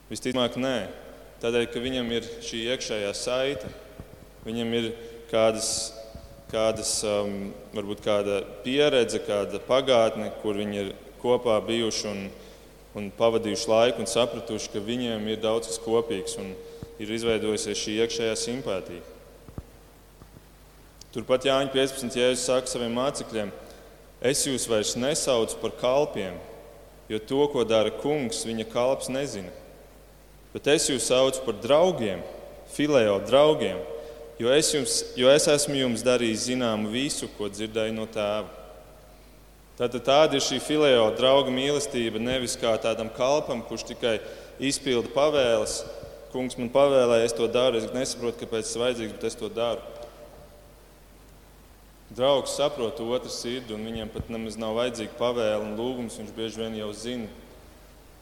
Visticamāk, 0.09 0.57
nē. 0.59 0.89
Tādēļ, 1.39 1.67
ka 1.71 1.79
viņam 1.79 2.09
ir 2.11 2.27
šī 2.43 2.65
iekšējā 2.73 3.13
saite, 3.15 3.69
viņam 4.43 4.73
ir 4.75 4.89
kādas, 5.29 5.69
kādas 6.51 6.91
um, 7.07 7.53
varbūt 7.71 8.03
kāda 8.03 8.41
pieredze, 8.65 9.21
kāda 9.23 9.61
pagātne, 9.63 10.27
kur 10.41 10.59
viņi 10.59 10.81
ir 10.81 10.91
kopā 11.23 11.55
bijuši 11.63 12.11
un, 12.11 12.21
un 12.99 13.07
pavadījuši 13.15 13.71
laiku 13.71 14.03
un 14.03 14.11
sapratuši, 14.11 14.73
ka 14.75 14.83
viņiem 14.83 15.23
ir 15.31 15.39
daudz 15.45 15.71
kas 15.71 15.79
kopīgs 15.85 16.35
un 16.43 16.51
ir 16.99 17.15
izveidojusies 17.15 17.79
šī 17.79 17.95
iekšējā 18.03 18.35
simpātija. 18.43 19.07
Turpat 21.15 21.47
Jāņa 21.47 21.71
15. 21.71 22.19
jēzus 22.19 22.43
saka 22.51 22.69
saviem 22.69 22.91
mācekļiem: 22.99 23.55
Es 24.19 24.43
jūs 24.43 24.67
vairs 24.67 24.97
nesaucu 24.99 25.55
par 25.61 25.71
kalpiem, 25.79 26.35
jo 27.07 27.19
to, 27.23 27.39
ko 27.53 27.63
dara 27.63 27.93
kungs, 28.01 28.43
viņa 28.43 28.67
kalps 28.67 29.07
nezina. 29.11 29.51
Bet 30.51 30.67
es 30.73 30.89
jūs 30.89 31.07
saucu 31.07 31.45
par 31.45 31.55
draugiem, 31.63 32.23
filējo 32.73 33.19
draugiem, 33.29 33.79
jo 34.41 34.51
es, 34.51 34.73
jums, 34.75 34.97
jo 35.15 35.29
es 35.31 35.47
esmu 35.51 35.77
jums 35.79 36.03
darījis 36.03 36.49
zināmu 36.49 36.91
visu, 36.91 37.29
ko 37.37 37.47
dzirdēju 37.51 37.95
no 37.95 38.07
tēva. 38.11 38.49
Tātad 39.79 40.03
tāda 40.03 40.35
ir 40.35 40.43
šī 40.43 40.57
filējo 40.59 41.05
drauga 41.15 41.53
mīlestība 41.55 42.19
nevis 42.19 42.57
kā 42.59 42.73
tādam 42.83 43.07
kalpam, 43.15 43.61
kurš 43.63 43.85
tikai 43.93 44.17
izpilda 44.59 45.07
pavēles. 45.13 45.77
Kungs 46.33 46.59
man 46.59 46.67
pavēlēja, 46.73 47.29
es 47.29 47.37
to 47.37 47.47
daru, 47.49 47.79
es 47.79 47.87
nesaprotu, 47.95 48.41
kāpēc 48.41 48.67
tas 48.67 48.81
vajadzīgs, 48.81 49.15
bet 49.15 49.23
es 49.31 49.39
to 49.39 49.47
daru. 49.53 49.79
Draugs 52.09 52.55
saprot 52.57 52.99
otru 53.03 53.29
sirdi, 53.29 53.75
un 53.75 53.85
viņam 53.85 54.09
pat 54.09 54.31
nemaz 54.33 54.57
nav 54.57 54.73
vajadzīga 54.79 55.13
pavēle 55.19 55.61
un 55.61 55.75
lūgums. 55.77 56.17
Viņš 56.17 56.33
bieži 56.33 56.63
vien 56.63 56.77
jau 56.79 56.89
zina 56.97 57.29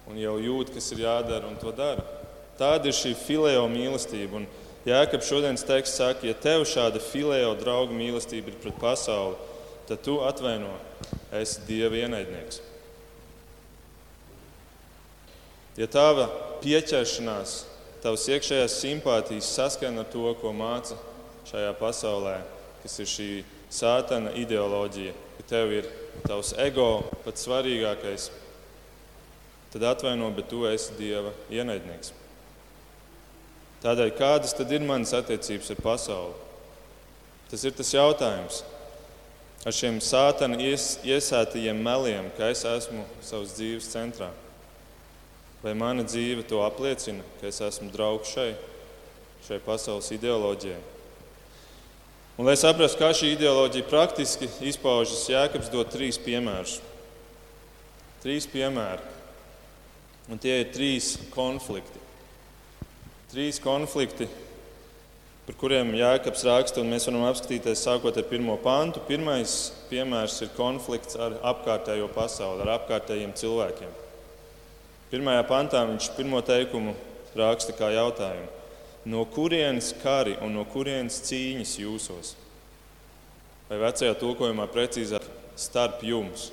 un 0.07 0.19
jau 0.19 0.35
jūt, 0.43 0.73
kas 0.75 0.91
ir 0.91 1.05
jādara, 1.05 1.47
un 1.47 1.55
to 1.59 1.71
dara. 1.75 2.03
Tāda 2.59 2.89
ir 2.89 2.95
šī 2.95 3.13
filējo 3.15 3.65
mīlestība. 3.71 4.41
Un 4.41 4.47
Jēkabs 4.87 5.27
šodienas 5.27 5.65
teksts 5.67 5.99
saka, 5.99 6.27
ja 6.27 6.35
tev 6.35 6.63
šāda 6.67 7.01
filējo 7.03 7.57
drauga 7.59 7.95
mīlestība 7.95 8.53
ir 8.53 8.59
pret 8.63 8.77
pasauli, 8.79 9.35
tad 9.87 9.99
tu 10.03 10.21
atvaino, 10.23 10.71
esi 11.35 11.63
Dieva 11.67 11.99
ienaidnieks. 11.99 12.61
Ja 15.77 15.89
tava 15.91 16.29
pieķeršanās, 16.63 17.59
tavas 18.01 18.23
iekšējās 18.31 18.79
simpātijas 18.81 19.51
saskana 19.59 20.01
ar 20.05 20.09
to, 20.11 20.31
ko 20.39 20.55
māca 20.55 20.95
šajā 21.51 21.75
pasaulē, 21.77 22.39
kas 22.81 22.97
ir 23.03 23.11
šī 23.11 23.29
sātana 23.73 24.31
ideoloģija, 24.37 25.13
ka 25.37 25.47
tev 25.49 25.73
ir 25.79 25.89
tavs 26.27 26.53
ego 26.61 27.03
pats 27.25 27.45
svarīgākais, 27.47 28.29
tad 29.73 29.83
atvaino, 29.91 30.29
bet 30.35 30.49
tu 30.51 30.63
esi 30.69 30.95
Dieva 30.97 31.33
ienaidnieks. 31.53 32.13
Tādēļ 33.83 34.15
kādas 34.17 34.55
tad 34.57 34.71
ir 34.73 34.85
manas 34.85 35.13
attiecības 35.13 35.69
ar 35.75 35.83
pasauli? 35.83 36.33
Tas 37.51 37.63
ir 37.63 37.75
tas 37.77 37.93
jautājums 37.93 38.63
ar 39.67 39.75
šiem 39.75 39.99
sātana 40.03 40.57
ies, 40.63 40.97
iesētajiem 41.05 41.79
meliem, 41.83 42.31
ka 42.37 42.49
es 42.53 42.63
esmu 42.67 43.05
savas 43.23 43.55
dzīves 43.57 43.89
centrā. 43.91 44.31
Vai 45.61 45.73
mana 45.77 46.05
dzīve 46.07 46.45
to 46.47 46.61
apliecina, 46.65 47.23
ka 47.41 47.49
es 47.49 47.59
esmu 47.65 47.89
draugs 47.93 48.31
šai, 48.33 48.51
šai 49.47 49.59
pasaules 49.65 50.11
ideoloģijai? 50.15 50.96
Un, 52.37 52.45
lai 52.45 52.53
saprastu, 52.53 52.99
kā 53.01 53.07
šī 53.17 53.31
ideoloģija 53.33 53.87
praktiski 53.89 54.45
izpaužas, 54.69 55.23
Jēkabs 55.25 55.71
dod 55.73 55.89
trīs 55.89 56.19
piemērus. 56.21 56.75
Trīs 58.21 58.45
piemēri. 58.51 59.01
Un 60.29 60.37
tie 60.37 60.59
ir 60.61 60.67
trīs 60.69 61.15
konflikti. 61.33 61.97
Trīs 63.31 63.57
konflikti, 63.63 64.27
par 65.47 65.57
kuriem 65.57 65.95
Jēkabs 65.97 66.45
raksta, 66.45 66.83
un 66.83 66.93
mēs 66.93 67.09
varam 67.09 67.25
apskatīties 67.25 67.81
sākot 67.87 68.19
ar 68.21 68.27
pirmo 68.29 68.59
pantu. 68.61 69.01
Pirmais 69.09 69.55
piemērs 69.89 70.37
ir 70.45 70.53
konflikts 70.53 71.17
ar 71.17 71.39
apkārtējo 71.55 72.11
pasauli, 72.13 72.61
ar 72.67 72.75
apkārtējiem 72.75 73.33
cilvēkiem. 73.39 73.97
Pirmajā 75.09 75.41
pantā 75.49 75.81
viņš 75.89 76.11
pirmo 76.19 76.43
teikumu 76.45 76.93
raksta 77.33 77.73
kā 77.73 77.89
jautājumu. 77.95 78.56
No 79.07 79.23
kurienes 79.25 79.93
kari 80.01 80.35
un 80.43 80.51
no 80.57 80.65
kurienes 80.67 81.21
cīņas 81.23 81.73
jūsos? 81.79 82.33
Vai 83.69 83.79
vecajā 83.79 84.15
tulkojumā 84.19 84.65
precīzāk 84.71 85.23
starp 85.55 86.01
jums? 86.03 86.49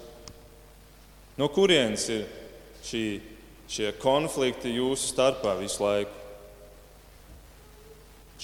No 1.35 1.49
kurienes 1.51 2.05
ir 2.15 2.29
šī, 2.87 3.05
šie 3.67 3.91
konflikti 3.99 4.71
jūsu 4.77 5.11
starpā 5.11 5.57
visu 5.59 5.83
laiku? 5.83 6.21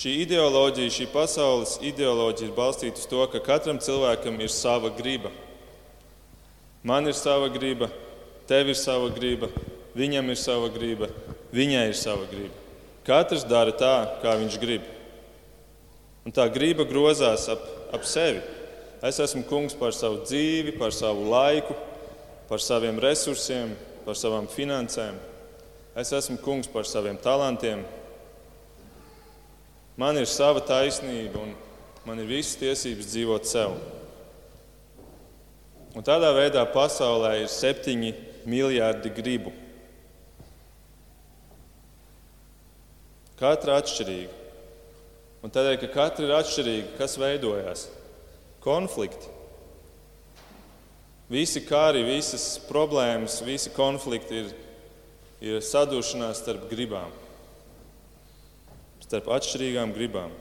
Šī 0.00 0.16
ideoloģija, 0.24 0.90
šī 0.96 1.06
pasaules 1.12 1.76
ideoloģija 1.84 2.48
ir 2.48 2.56
balstīta 2.56 2.98
uz 2.98 3.06
to, 3.10 3.20
ka 3.30 3.42
katram 3.46 3.78
cilvēkam 3.82 4.38
ir 4.42 4.50
sava 4.50 4.90
griba. 4.96 5.30
Man 6.82 7.06
ir 7.06 7.14
sava 7.14 7.50
griba, 7.52 7.90
tev 8.50 8.72
ir 8.72 8.78
sava 8.78 9.10
griba, 9.14 9.50
viņam 9.94 10.32
ir 10.32 10.40
sava 10.40 10.70
griba, 10.72 11.10
viņai 11.54 11.84
ir 11.92 11.98
sava 11.98 12.26
griba. 12.30 12.69
Katrs 13.06 13.46
dara 13.48 13.72
tā, 13.72 13.94
kā 14.20 14.34
viņš 14.40 14.56
grib. 14.60 14.84
Un 16.26 16.34
tā 16.36 16.44
griba 16.52 16.84
grozās 16.84 17.46
ap, 17.52 17.62
ap 17.96 18.04
sevi. 18.04 18.42
Es 19.00 19.16
esmu 19.22 19.46
kungs 19.48 19.76
par 19.76 19.94
savu 19.96 20.20
dzīvi, 20.26 20.76
par 20.76 20.92
savu 20.92 21.30
laiku, 21.32 21.72
par 22.50 22.60
saviem 22.60 22.98
resursiem, 23.00 23.72
par 24.04 24.18
savām 24.18 24.48
finansēm. 24.50 25.16
Es 25.96 26.12
esmu 26.12 26.36
kungs 26.44 26.68
par 26.70 26.84
saviem 26.84 27.16
talantiem. 27.20 27.86
Man 29.96 30.20
ir 30.20 30.28
sava 30.28 30.60
taisnība 30.64 31.40
un 31.40 31.56
man 32.06 32.20
ir 32.20 32.28
visas 32.28 32.58
tiesības 32.60 33.08
dzīvot 33.10 33.48
sev. 33.48 33.74
Un 35.96 36.06
tādā 36.06 36.30
veidā 36.36 36.62
pasaulē 36.70 37.40
ir 37.40 37.50
septiņi 37.50 38.12
miljardi 38.48 39.10
gribu. 39.16 39.52
Katra 43.40 43.78
atšķirīga. 43.80 44.36
Un 45.40 45.52
tādēļ, 45.52 45.76
ka 45.80 45.88
katra 45.94 46.26
ir 46.26 46.34
atšķirīga, 46.36 46.88
kas 46.98 47.16
veidojās? 47.20 47.86
Konflikti. 48.60 49.30
Visi 51.30 51.62
kari, 51.64 52.02
visas 52.04 52.58
problēmas, 52.66 53.38
visi 53.46 53.70
konflikti 53.72 54.42
ir, 54.42 54.52
ir 55.40 55.64
sadušanās 55.64 56.42
starp 56.42 56.66
gribām, 56.68 57.12
starp 59.06 59.30
atšķirīgām 59.38 59.94
gribām. 59.94 60.34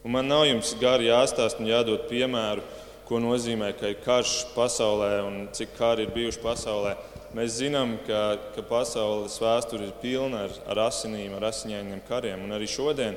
Un 0.00 0.14
man 0.16 0.26
nav 0.32 0.46
jums 0.48 0.72
gari 0.80 1.10
jāstāsta 1.10 1.60
un 1.60 1.68
jādod 1.68 2.08
piemēru, 2.08 2.64
ko 3.04 3.20
nozīmē, 3.20 3.74
ka 3.76 3.92
ir 3.92 4.00
karš 4.00 4.48
pasaulē 4.54 5.12
un 5.26 5.38
cik 5.52 5.76
kari 5.76 6.08
ir 6.08 6.14
bijuši 6.14 6.40
pasaulē. 6.40 6.96
Mēs 7.30 7.60
zinām, 7.60 7.92
ka, 8.08 8.40
ka 8.56 8.62
pasaules 8.66 9.36
vēsture 9.38 9.84
ir 9.86 9.92
pilna 10.02 10.48
ar, 10.48 10.52
ar 10.72 10.78
asinīm, 10.88 11.36
ar 11.38 11.44
asiņainiem 11.52 12.00
kariem. 12.08 12.40
Un 12.42 12.50
arī 12.56 12.66
šodien 12.66 13.14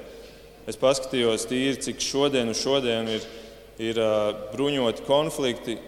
es 0.69 0.77
paskatījos 0.77 1.47
tīri, 1.49 1.81
cik 1.81 1.97
šodien 2.03 2.51
uz 2.51 2.59
šodienu 2.61 3.09
ir, 3.17 3.23
ir 3.81 3.97
uh, 3.97 4.29
bruņoti 4.53 5.01
konflikti. 5.07 5.79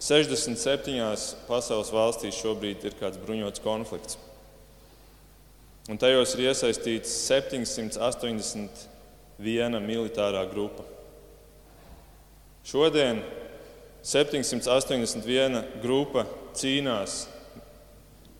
67 0.00 1.46
pasaules 1.48 1.92
valstīs 1.92 2.40
šobrīd 2.40 2.84
ir 2.84 2.94
kāds 3.00 3.18
bruņots 3.20 3.60
konflikts. 3.64 4.18
Un 5.88 5.96
tajos 6.00 6.34
ir 6.36 6.40
iesaistīts 6.50 7.10
781 7.32 9.80
militārā 9.88 10.42
grupa. 10.52 10.84
Šodien 12.60 13.24
781 14.04 15.80
grupa 15.80 16.26
cīnās 16.56 17.39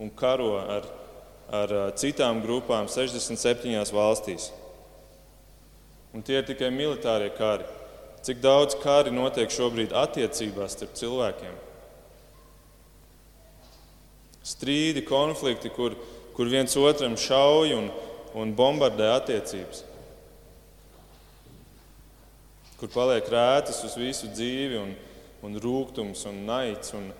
un 0.00 0.10
karo 0.16 0.54
ar, 0.56 0.86
ar 1.52 1.74
citām 2.00 2.40
grupām 2.40 2.88
67 2.88 3.92
valstīs. 3.92 4.48
Un 6.16 6.24
tie 6.26 6.40
ir 6.40 6.46
tikai 6.48 6.70
militārie 6.72 7.28
kari. 7.36 7.66
Cik 8.24 8.40
daudz 8.42 8.76
kari 8.80 9.12
notiek 9.12 9.52
šobrīd 9.52 9.92
attiecībās 9.96 10.74
starp 10.74 10.96
cilvēkiem? 10.98 11.52
Strīdi, 14.50 15.04
konflikti, 15.06 15.70
kur, 15.72 15.94
kur 16.34 16.48
viens 16.48 16.74
otram 16.80 17.14
šauj 17.20 17.76
un, 17.76 17.90
un 18.40 18.56
bombardē 18.56 19.12
attiecības. 19.18 19.84
Kur 22.80 22.88
paliek 22.92 23.28
rētas 23.28 23.82
uz 23.84 23.94
visu 24.00 24.32
dzīvi, 24.32 24.80
un, 24.80 24.96
un 25.44 25.60
rūkums, 25.60 26.24
un 26.28 26.42
naids 26.48 26.96
un, 26.96 27.12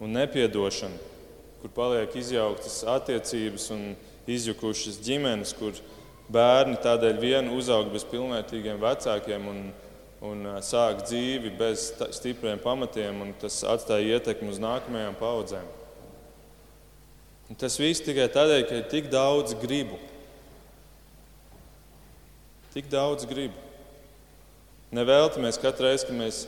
un 0.00 0.16
nepiedošana 0.16 1.16
kur 1.62 1.72
paliek 1.74 2.14
izjauktas 2.18 2.82
attiecības 2.86 3.68
un 3.74 3.84
izjukušas 4.30 5.00
ģimenes, 5.02 5.54
kur 5.58 5.76
bērni 6.32 6.78
tādēļ 6.84 7.20
vien 7.22 7.50
uzaug 7.54 7.90
bez 7.92 8.04
pilnvērtīgiem 8.08 8.78
vecākiem 8.82 9.48
un, 9.50 9.62
un 10.28 10.46
sāk 10.64 11.02
dzīvi 11.06 11.54
bez 11.58 11.90
stipriem 12.18 12.60
pamatiem, 12.62 13.24
un 13.24 13.34
tas 13.40 13.62
atstāja 13.66 14.18
ietekmi 14.18 14.52
uz 14.52 14.60
nākamajām 14.62 15.18
paudzēm. 15.18 15.74
Un 17.48 17.56
tas 17.56 17.78
viss 17.80 18.04
tikai 18.04 18.28
tādēļ, 18.28 18.62
ka 18.68 18.76
ir 18.76 18.90
tik 18.92 19.08
daudz 19.10 19.56
gribu. 19.58 19.96
Tik 22.74 22.90
daudz 22.92 23.24
gribu. 23.26 23.56
Nevelti 24.92 25.40
mēs 25.40 25.56
katru 25.60 25.88
reizi, 25.88 26.06
kad 26.08 26.16
mēs 26.16 26.42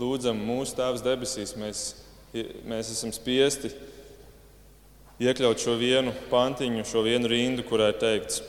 lūdzam 0.00 0.36
mūsu 0.36 0.76
Tēvs 0.76 1.02
debesīs, 1.04 1.56
mēs, 1.60 1.80
mēs 2.68 2.92
esam 2.92 3.12
spiesti 3.16 3.72
iekļaut 5.22 5.62
šo 5.62 5.76
vienu 5.80 6.14
pantiņu, 6.30 6.84
šo 6.88 7.04
vienu 7.06 7.30
rindu, 7.30 7.64
kurā 7.66 7.92
ir 7.92 8.00
teikts, 8.02 8.42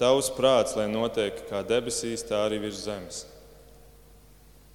Tavs 0.00 0.30
prāts, 0.32 0.72
lai 0.78 0.86
notiek 0.88 1.42
kā 1.50 1.60
debesīs, 1.60 2.22
tā 2.24 2.38
arī 2.46 2.56
virs 2.62 2.86
zemes. 2.86 3.18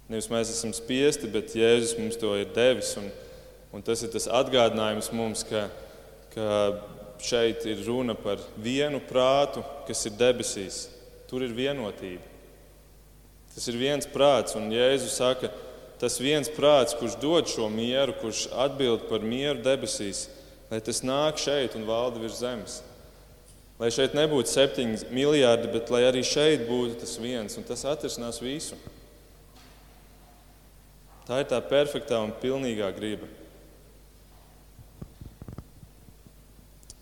Nevis 0.06 0.28
mēs 0.30 0.52
esam 0.52 0.70
spiesti, 0.76 1.26
bet 1.26 1.56
Jēzus 1.58 1.96
mums 1.98 2.18
to 2.20 2.30
ir 2.38 2.52
devis. 2.54 2.92
Un, 3.00 3.08
un 3.74 3.82
tas 3.82 4.04
ir 4.06 4.12
tas 4.12 4.28
atgādinājums 4.30 5.10
mums, 5.10 5.42
ka, 5.48 5.64
ka 6.30 6.46
šeit 7.18 7.66
ir 7.66 7.82
runa 7.88 8.14
par 8.14 8.38
vienu 8.62 9.00
prātu, 9.02 9.64
kas 9.88 10.06
ir 10.06 10.14
debesīs. 10.14 10.84
Tur 11.26 11.42
ir 11.42 11.56
vienotība. 11.58 12.22
Tas 13.56 13.66
ir 13.66 13.80
viens 13.80 14.06
prāts, 14.06 14.54
un 14.54 14.70
Jēzus 14.70 15.18
saka, 15.18 15.50
tas 15.98 16.20
viens 16.22 16.46
prāts, 16.54 16.94
kurš 16.94 17.18
dod 17.18 17.50
šo 17.50 17.66
mieru, 17.72 18.14
kurš 18.20 18.46
atbild 18.54 19.08
par 19.10 19.26
mieru 19.26 19.58
debesīs, 19.64 20.28
lai 20.70 20.80
tas 20.82 21.02
nāk 21.06 21.38
šeit 21.40 21.76
un 21.78 21.86
valda 21.86 22.20
virs 22.22 22.40
zemes. 22.42 22.80
Lai 23.76 23.90
šeit 23.92 24.16
nebūtu 24.16 24.48
septiņi 24.48 25.10
miljardi, 25.12 25.68
bet 25.74 25.90
lai 25.92 26.06
arī 26.08 26.22
šeit 26.24 26.64
būtu 26.68 26.96
tas 27.02 27.16
viens, 27.20 27.58
un 27.60 27.66
tas 27.66 27.84
atrisinās 27.84 28.40
visu. 28.40 28.78
Tā 31.26 31.42
ir 31.42 31.50
tā 31.50 31.58
perfektā 31.60 32.22
un 32.22 32.32
pilnīgā 32.40 32.88
griba. 32.96 33.28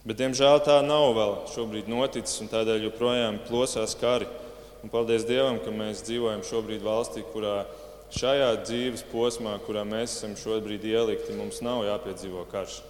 Bet, 0.04 0.18
diemžēl, 0.18 0.58
tā 0.66 0.80
nav 0.84 1.14
vēl 1.16 1.34
šobrīd 1.54 1.86
noticis, 1.88 2.40
un 2.42 2.50
tādēļ 2.52 2.88
joprojām 2.90 3.38
plosās 3.46 3.94
kari. 3.96 4.26
Un 4.84 4.90
paldies 4.92 5.24
Dievam, 5.24 5.56
ka 5.64 5.72
mēs 5.72 6.02
dzīvojam 6.04 6.42
šobrīd 6.44 6.82
valstī, 6.84 7.22
kurā 7.32 7.62
šajā 8.12 8.50
dzīves 8.66 9.06
posmā, 9.12 9.54
kurā 9.64 9.86
mēs 9.88 10.18
esam 10.18 10.34
šobrīd 10.36 10.84
ielikti, 10.90 11.38
mums 11.38 11.62
nav 11.64 11.86
jāpiedzīvo 11.86 12.44
karš 12.50 12.82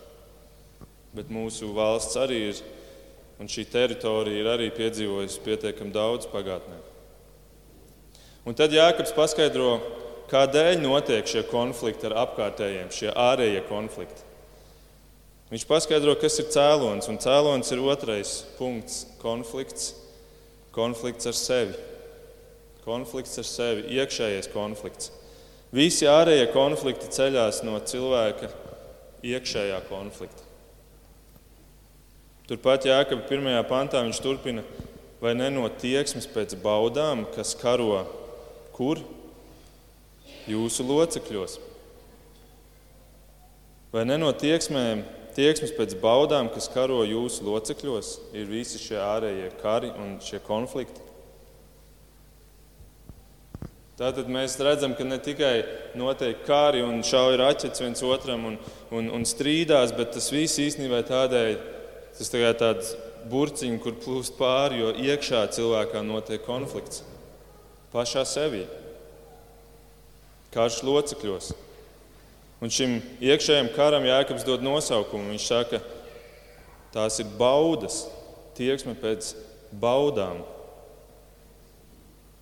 bet 1.14 1.30
mūsu 1.32 1.70
valsts 1.74 2.18
arī 2.18 2.40
ir, 2.50 2.60
un 3.40 3.50
šī 3.50 3.64
teritorija 3.70 4.42
ir 4.42 4.50
arī 4.50 4.68
piedzīvojusi 4.74 5.42
pietiekami 5.44 5.94
daudz 5.94 6.28
pagātnē. 6.30 6.76
Un 8.44 8.56
tad 8.58 8.74
Jānis 8.76 9.14
paskaidro, 9.16 9.78
kādēļ 10.28 10.82
notiek 10.82 11.26
šie 11.28 11.46
konflikti 11.48 12.10
ar 12.10 12.18
apkārtējiem, 12.26 12.92
šie 12.92 13.10
ārējie 13.10 13.62
konflikti. 13.70 14.26
Viņš 15.52 15.64
paskaidro, 15.70 16.14
kas 16.18 16.38
ir 16.42 16.48
cēlonis, 16.52 17.08
un 17.08 17.20
cēlonis 17.22 17.70
ir 17.72 17.82
otrais 17.84 18.44
punkts- 18.58 19.04
konflikts, 19.24 19.94
konflikts 20.72 21.26
ar 21.30 21.36
sevi. 21.38 21.74
Konflikts 22.84 23.38
ar 23.38 23.44
sevi, 23.44 23.84
iekšējais 23.96 24.50
konflikts. 24.52 25.10
Visi 25.72 26.06
ārējie 26.06 26.52
konflikti 26.52 27.08
ceļās 27.08 27.62
no 27.64 27.78
cilvēka 27.80 28.50
iekšējā 29.24 29.80
konflikta. 29.88 30.43
Turpat 32.44 32.84
Jāekaba 32.84 33.24
pirmajā 33.24 33.62
pantā 33.64 34.02
viņš 34.04 34.18
turpina, 34.20 34.62
vai 35.22 35.32
ne 35.32 35.46
no 35.48 35.64
tieksmes 35.80 36.26
pēc 36.28 36.52
baudām, 36.60 37.22
kas 37.32 37.54
karo 37.56 38.02
kur? 38.76 39.00
Jūsu 40.44 40.84
locekļos. 40.84 41.56
Vai 43.94 44.04
ne 44.04 44.18
no 44.20 44.28
tieksmēm, 44.36 45.06
tieksmes 45.32 45.72
pēc 45.72 45.96
baudām, 46.02 46.50
kas 46.52 46.68
karo 46.68 47.00
jūsu 47.08 47.46
locekļos, 47.48 48.12
ir 48.36 48.52
visi 48.52 48.82
šie 48.82 49.00
ārējie 49.00 49.48
kari 49.62 49.94
un 49.96 50.18
šie 50.20 50.42
konflikti? 50.44 51.00
Tātad 53.96 54.28
mēs 54.28 54.58
redzam, 54.58 54.92
ka 54.98 55.06
ne 55.06 55.16
tikai 55.22 55.54
notiek 55.96 56.40
kari 56.44 56.82
un 56.84 57.00
šauja 57.06 57.38
raķetes 57.38 57.80
viens 57.80 58.02
otram 58.04 58.50
un, 58.50 58.56
un, 58.90 59.12
un 59.14 59.24
strīdās, 59.24 59.94
bet 59.96 60.12
tas 60.16 60.32
viss 60.34 60.58
īstenībā 60.60 61.04
tādēļ, 61.06 61.54
Tas 62.14 62.30
ir 62.30 62.46
tāds 62.58 62.94
burciņu, 63.30 63.80
kur 63.82 63.96
plūst 63.98 64.36
pāri, 64.38 64.82
jo 64.82 64.92
iekšā 64.94 65.42
cilvēkā 65.56 66.02
notiek 66.06 66.44
konflikts. 66.46 67.02
Pašā 67.94 68.24
sevī, 68.26 68.64
karš 70.54 70.82
locekļos. 70.86 71.52
Un 72.62 72.72
šim 72.72 73.00
iekšējam 73.22 73.72
karam 73.74 74.06
Jēkabs 74.06 74.46
dod 74.46 74.62
nosaukumu. 74.64 75.34
Viņš 75.34 75.46
saka, 75.50 75.80
tās 76.94 77.18
ir 77.20 77.30
baudas, 77.38 78.04
tieksme 78.56 78.94
pēc 78.98 79.34
baudām. 79.82 80.42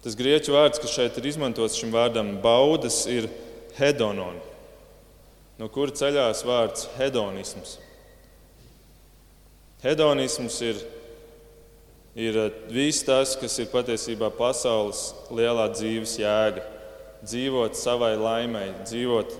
Tas 0.02 0.16
grieķu 0.18 0.54
vārds, 0.54 0.80
kas 0.82 0.92
šeit 0.92 1.18
ir 1.18 1.30
izmantots 1.30 1.78
šim 1.78 1.92
vārdam, 1.94 2.34
baudas, 2.42 3.04
ir 3.06 3.28
hedonon, 3.78 4.40
no 5.60 5.68
kura 5.72 5.94
ceļās 5.94 6.42
vārds 6.46 6.88
hedonisms. 6.98 7.78
Hedonisms 9.82 10.60
ir, 10.62 10.78
ir 12.14 12.38
viss 12.70 13.02
tas, 13.02 13.34
kas 13.38 13.58
ir 13.58 13.70
patiesībā 13.72 14.28
pasaules 14.36 15.08
lielā 15.34 15.66
dzīves 15.74 16.18
jēga. 16.20 16.62
Dzīvot 17.22 17.78
savai 17.78 18.12
laimei, 18.18 18.68
dzīvot, 18.86 19.34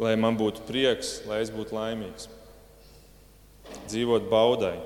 lai 0.00 0.14
man 0.20 0.36
būtu 0.40 0.64
prieks, 0.68 1.18
lai 1.28 1.42
es 1.44 1.52
būtu 1.52 1.76
laimīgs. 1.76 2.28
Dzīvot 3.88 4.28
baudai. 4.32 4.76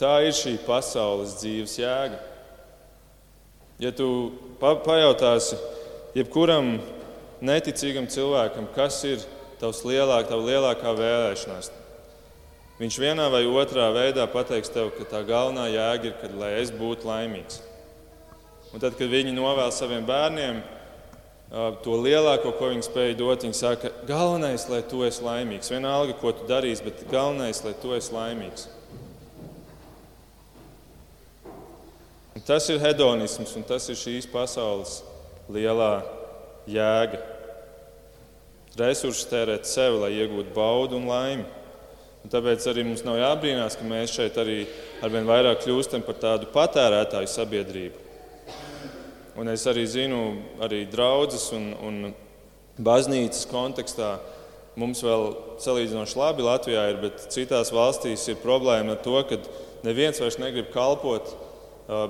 Tā 0.00 0.14
ir 0.24 0.32
šī 0.36 0.54
pasaules 0.64 1.36
dzīves 1.40 1.76
jēga. 1.80 2.20
Ja 3.80 3.92
tu 3.96 4.08
pa 4.60 4.74
pajautāsi 4.80 5.56
jebkuram 6.16 6.78
neticīgam 7.44 8.08
cilvēkam, 8.12 8.68
kas 8.76 9.02
ir 9.08 9.24
tavs 9.60 9.82
lielāk, 9.84 10.32
lielākā 10.32 10.92
vēlēšanās, 10.96 11.70
Viņš 12.80 12.96
vienā 12.96 13.26
vai 13.28 13.42
otrā 13.44 13.90
veidā 13.92 14.24
pateiks 14.32 14.72
tev, 14.72 14.94
ka 14.96 15.04
tā 15.04 15.18
galvenā 15.28 15.66
jēga 15.68 16.06
ir, 16.08 16.14
kad, 16.16 16.32
lai 16.40 16.54
es 16.62 16.70
būtu 16.72 17.04
laimīgs. 17.04 17.60
Un 18.72 18.80
tad, 18.80 18.94
kad 18.96 19.10
viņi 19.10 19.34
novēl 19.36 19.68
saviem 19.74 20.06
bērniem 20.08 20.62
to 21.84 21.98
lielāko, 21.98 22.54
ko 22.56 22.70
viņi 22.70 22.86
spēj 22.86 23.16
dot, 23.18 23.44
viņi 23.44 23.58
saka, 23.58 23.90
galvenais, 24.08 24.64
lai 24.70 24.80
tu 24.86 25.02
esi 25.04 25.20
laimīgs. 25.26 25.72
Vienalga, 25.74 26.14
ko 26.22 26.32
tu 26.32 26.48
darīsi, 26.48 26.86
bet 26.86 27.04
galvenais, 27.10 27.60
lai 27.66 27.74
tu 27.82 27.92
esi 27.98 28.14
laimīgs. 28.14 28.68
Un 32.38 32.46
tas 32.46 32.72
ir 32.72 32.80
hedonisms, 32.80 33.52
un 33.60 33.66
tas 33.68 33.92
ir 33.92 33.98
šīs 34.00 34.30
pasaules 34.30 35.02
lielā 35.52 35.98
jēga. 36.70 37.20
Resursus 38.80 39.28
tērēt 39.28 39.68
sev, 39.68 39.98
lai 40.00 40.14
iegūtu 40.14 40.54
baudu 40.56 40.96
un 40.96 41.10
laimi. 41.10 41.59
Un 42.20 42.32
tāpēc 42.32 42.66
arī 42.68 42.84
mums 42.84 43.02
nav 43.06 43.16
jābrīnās, 43.16 43.78
ka 43.80 43.86
mēs 43.88 44.12
šeit 44.12 44.36
arī 44.40 44.58
arvien 45.04 45.28
vairāk 45.28 45.62
kļūstam 45.64 46.04
par 46.04 46.18
tādu 46.20 46.50
patērētāju 46.52 47.30
sabiedrību. 47.32 48.08
Un 49.40 49.48
es 49.48 49.64
arī 49.70 49.86
zinu, 49.88 50.18
arī 50.60 50.82
draudzes 50.90 51.46
un, 51.56 51.70
un 51.80 52.12
baznīcas 52.76 53.46
kontekstā 53.48 54.18
mums 54.80 55.00
vēl 55.04 55.30
salīdzinoši 55.64 56.18
labi 56.20 56.44
Latvijā 56.44 56.84
ir, 56.92 57.00
bet 57.06 57.24
citās 57.32 57.72
valstīs 57.72 58.26
ir 58.28 58.40
problēma 58.42 58.96
ar 58.96 59.02
to, 59.04 59.16
ka 59.28 59.40
neviens 59.86 60.20
vairs 60.20 60.38
negrib 60.40 60.68
kalpot 60.74 61.32
uh, 61.32 62.06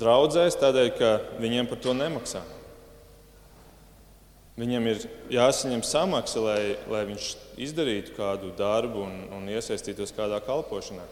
draudzēs 0.00 0.56
tādēļ, 0.60 0.90
ka 0.96 1.12
viņiem 1.42 1.68
par 1.70 1.80
to 1.84 1.94
nemaksā. 1.96 2.42
Viņam 4.52 4.84
ir 4.90 5.04
jāsaņem 5.32 5.80
samaksa, 5.86 6.40
lai, 6.44 6.60
lai 6.92 7.06
viņš 7.08 7.28
izdarītu 7.64 8.12
kādu 8.18 8.50
darbu 8.56 9.06
un, 9.06 9.14
un 9.32 9.46
iesaistītos 9.48 10.12
kādā 10.12 10.42
kalpošanā. 10.44 11.06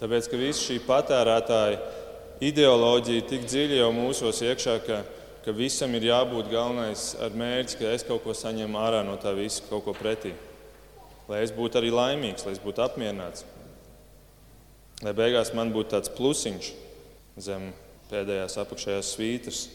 Tāpēc, 0.00 0.26
ka 0.28 0.40
visa 0.40 0.64
šī 0.64 0.80
patērētāja 0.84 1.78
ideoloģija 2.44 3.22
ir 3.22 3.30
tik 3.30 3.46
dziļi 3.46 3.78
jau 3.78 3.92
mūsos 3.94 4.42
iekšā, 4.44 4.74
ka, 4.82 4.98
ka 5.46 5.54
visam 5.54 5.94
ir 5.94 6.08
jābūt 6.10 6.50
galvenais 6.50 7.12
ar 7.22 7.38
mērķi, 7.38 7.78
ka 7.80 7.94
es 7.94 8.04
kaut 8.08 8.26
ko 8.26 8.34
saņemu 8.34 8.82
ārā 8.82 9.06
no 9.06 9.14
tā 9.22 9.30
visa, 9.38 9.62
kaut 9.70 9.86
ko 9.86 9.94
pretī. 9.96 10.34
Lai 11.30 11.44
es 11.46 11.54
būtu 11.54 11.78
arī 11.78 11.94
laimīgs, 11.94 12.44
lai 12.46 12.58
es 12.58 12.62
būtu 12.62 12.82
apmierināts. 12.82 13.46
Lai 15.06 15.14
beigās 15.14 15.54
man 15.54 15.70
būtu 15.74 15.94
tāds 15.94 16.10
plusiņš 16.18 16.74
zem 17.46 17.70
pēdējās 18.10 18.58
apakšējās 18.62 19.16
svītras 19.16 19.66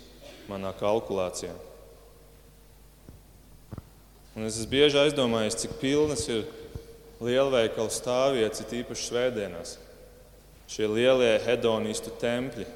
manā 0.51 0.75
kalkulācijā. 0.75 1.70
Un 4.31 4.47
es 4.47 4.55
esmu 4.55 4.71
bieži 4.71 4.99
aizdomājies, 5.01 5.57
cik 5.59 5.73
pilnas 5.81 6.23
ir 6.31 6.45
lielveikalu 7.19 7.91
stāvvietas, 7.91 8.63
īpaši 8.63 9.09
svētdienās. 9.09 9.73
Šie 10.71 10.87
lielie 10.87 11.33
hedonistu 11.43 12.13
tempļi. 12.21 12.67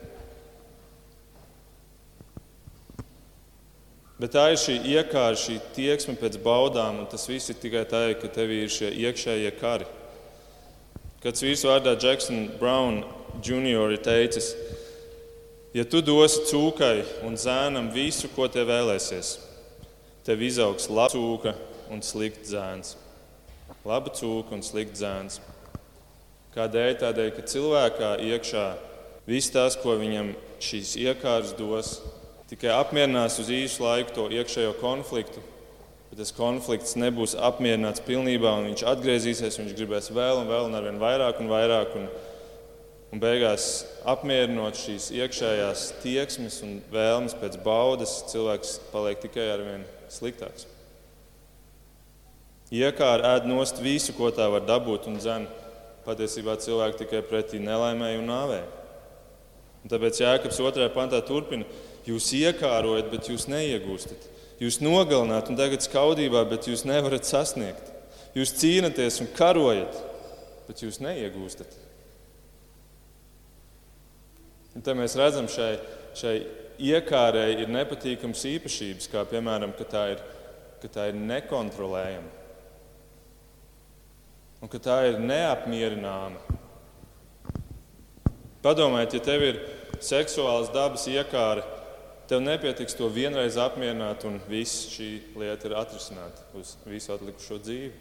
Bet 4.20 4.32
tā 4.36 4.50
ir 4.52 4.60
šī 4.60 4.76
iekārta, 4.96 5.40
šī 5.40 5.56
tieksme 5.76 6.16
pēc 6.20 6.38
baudām, 6.44 7.02
un 7.04 7.08
tas 7.12 7.24
viss 7.28 7.52
ir 7.52 7.60
tikai 7.60 7.84
tā, 7.88 8.04
ka 8.20 8.32
tev 8.32 8.52
ir 8.52 8.72
šie 8.72 8.92
iekšējie 9.08 9.52
kari. 9.60 9.88
Kāds 11.24 11.44
vīrs 11.44 11.64
vārdā 11.68 11.96
Jackson 12.00 12.46
Brown 12.60 13.02
Jr. 13.44 13.96
ir 13.96 14.04
teicis, 14.04 14.54
ja 15.76 15.88
tu 15.88 16.04
dosi 16.04 16.44
cūkai 16.52 17.26
un 17.28 17.40
zēnam 17.40 17.90
visu, 17.96 18.28
ko 18.36 18.48
tie 18.52 18.64
vēlēsies, 18.68 19.34
tev 20.26 20.42
izaugs 20.42 20.88
laba 20.90 21.14
cūka 21.14 21.54
un 21.94 22.02
slikts 22.02 22.50
zēns. 22.50 22.96
Laba 23.86 24.10
cūka 24.10 24.56
un 24.58 24.64
slikts 24.66 25.04
zēns. 25.04 25.38
Kādēļ? 26.56 26.94
Tādēļ, 27.04 27.32
ka 27.36 27.46
cilvēkā 27.52 28.12
iekšā 28.26 28.66
viss 29.30 29.54
tas, 29.54 29.78
ko 29.78 29.98
viņam 30.00 30.34
šīs 30.64 30.96
iekārtas 31.04 31.54
dos, 31.60 32.00
tikai 32.50 32.72
apmierinās 32.74 33.38
uz 33.44 33.52
īsu 33.54 33.86
laiku 33.86 34.16
to 34.16 34.28
iekšējo 34.34 34.74
konfliktu. 34.80 35.44
Bet 36.10 36.22
tas 36.24 36.34
konflikts 36.34 36.96
nebūs 36.98 37.36
apmierināts 37.38 38.02
pilnībā, 38.06 38.54
un 38.58 38.72
viņš 38.72 38.86
atgriezīsies, 38.96 39.60
viņš 39.62 39.76
gribēs 39.78 40.14
vēl 40.16 40.42
un 40.42 40.50
vēl, 40.50 40.70
un 40.72 40.80
arvien 40.80 41.02
vairāk 41.02 41.42
un 41.44 41.52
vairāk. 41.52 42.00
Un, 42.00 42.08
un 43.14 43.22
beigās 43.22 43.84
apmierinot 44.10 44.80
šīs 44.80 45.12
iekšējās 45.20 45.86
tieksmes 46.02 46.64
un 46.66 46.80
vēlmes 46.94 47.38
pēc 47.38 47.60
baudas, 47.68 48.24
cilvēks 48.32 48.80
paliek 48.90 49.22
tikai 49.22 49.52
ar 49.54 49.62
vienu 49.68 49.95
sliktāks. 50.14 50.68
Iekāra 52.74 53.36
ēd 53.36 53.46
nost 53.50 53.78
visu, 53.84 54.14
ko 54.18 54.32
tā 54.34 54.48
var 54.50 54.66
dabūt, 54.66 55.06
un 55.10 55.20
dzen 55.22 55.46
patiesībā 56.06 56.58
cilvēki 56.62 57.04
tikai 57.04 57.22
pretī 57.26 57.60
nelaimēji 57.62 58.22
un 58.22 58.32
nāvēji. 58.32 58.66
Un 59.86 59.94
tāpēc 59.94 60.22
Jēkabs 60.24 60.58
2. 60.58 60.88
pantā 60.96 61.20
turpina: 61.26 61.68
Jūs 62.10 62.32
iekārojat, 62.38 63.12
bet 63.12 63.30
jūs 63.30 63.46
neiegūstat. 63.50 64.32
Jūs 64.62 64.80
nogalināt 64.82 65.50
un 65.52 65.58
tagad 65.60 65.84
skaudībā, 65.84 66.46
bet 66.50 66.70
jūs 66.70 66.86
nevarat 66.88 67.28
sasniegt. 67.28 67.92
Jūs 68.36 68.54
cīnāties 68.60 69.22
un 69.24 69.30
karojat, 69.36 69.98
bet 70.68 70.82
jūs 70.84 71.02
neiegūstat. 71.04 71.82
Un 74.76 74.84
te 74.84 74.96
mēs 74.98 75.16
redzam 75.20 75.48
šai, 75.52 75.76
šai 76.20 76.36
iekārēji 76.80 77.62
ir 77.64 77.72
nepatīkamas 77.72 78.46
īpašības, 78.56 79.12
kā 79.12 79.24
piemēram, 79.30 79.76
ka 79.78 79.88
tā 79.90 80.08
ir, 80.16 80.26
ka 80.82 80.92
tā 80.92 81.10
ir 81.12 81.20
nekontrolējama 81.20 82.42
un 84.66 84.72
ka 84.72 84.80
tā 84.82 84.96
ir 85.12 85.20
neapmierināma. 85.22 86.40
Padomājiet, 88.66 89.20
ja 89.20 89.22
tev 89.22 89.44
ir 89.46 89.60
seksuāls 90.02 90.72
dabas 90.74 91.04
iekāra, 91.12 91.62
tev 92.26 92.42
nepietiks 92.42 92.98
to 92.98 93.06
vienreiz 93.14 93.60
apmierināt, 93.62 94.26
un 94.26 94.40
viss 94.50 94.88
šī 94.96 95.10
lieta 95.38 95.70
ir 95.70 95.76
atrisināta 95.78 96.48
uz 96.58 96.74
visu 96.90 97.14
atlikušo 97.14 97.60
dzīvi. 97.62 97.92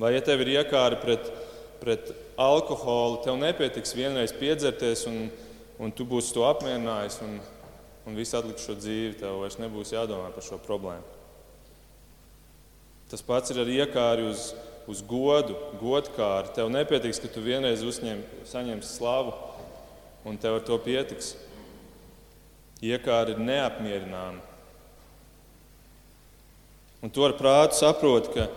Vai 0.00 0.14
ja 0.14 0.22
tev 0.24 0.46
ir 0.46 0.54
iekāra 0.54 0.96
pret, 1.02 1.28
pret 1.82 2.08
alkoholu, 2.40 3.20
tev 3.26 3.36
nepietiks 3.42 3.92
vienreiz 3.98 4.32
piedzerties 4.32 5.04
un 5.10 5.26
un 5.78 5.94
tu 5.94 6.06
būsi 6.08 6.34
to 6.34 6.44
apmierinājis, 6.48 7.20
un, 7.26 7.38
un 8.08 8.18
visu 8.18 8.38
atlikušo 8.38 8.76
dzīvi 8.78 9.18
tev 9.20 9.40
vairs 9.42 9.58
nebūs 9.62 9.94
jādomā 9.94 10.32
par 10.34 10.44
šo 10.44 10.58
problēmu. 10.62 11.16
Tas 13.08 13.24
pats 13.24 13.54
ir 13.54 13.62
ar 13.62 13.70
iekāri 13.72 14.26
uz, 14.28 14.50
uz 14.90 15.00
godu, 15.08 15.56
godkāri. 15.80 16.52
Tev 16.56 16.68
nepietiks, 16.72 17.22
ka 17.22 17.30
tu 17.32 17.40
vienreiz 17.44 17.80
uzņem, 17.86 18.20
saņemsi 18.50 18.90
slavu, 18.98 19.32
un 20.28 20.36
tev 20.40 20.58
ar 20.58 20.66
to 20.66 20.76
pietiks. 20.84 21.32
Iekāri 22.84 23.34
ir 23.34 23.40
neapmierināma. 23.42 24.44
Un 27.02 27.12
to 27.14 27.24
ar 27.24 27.36
prātu 27.38 27.78
saprot, 27.78 28.28
ka, 28.34 28.48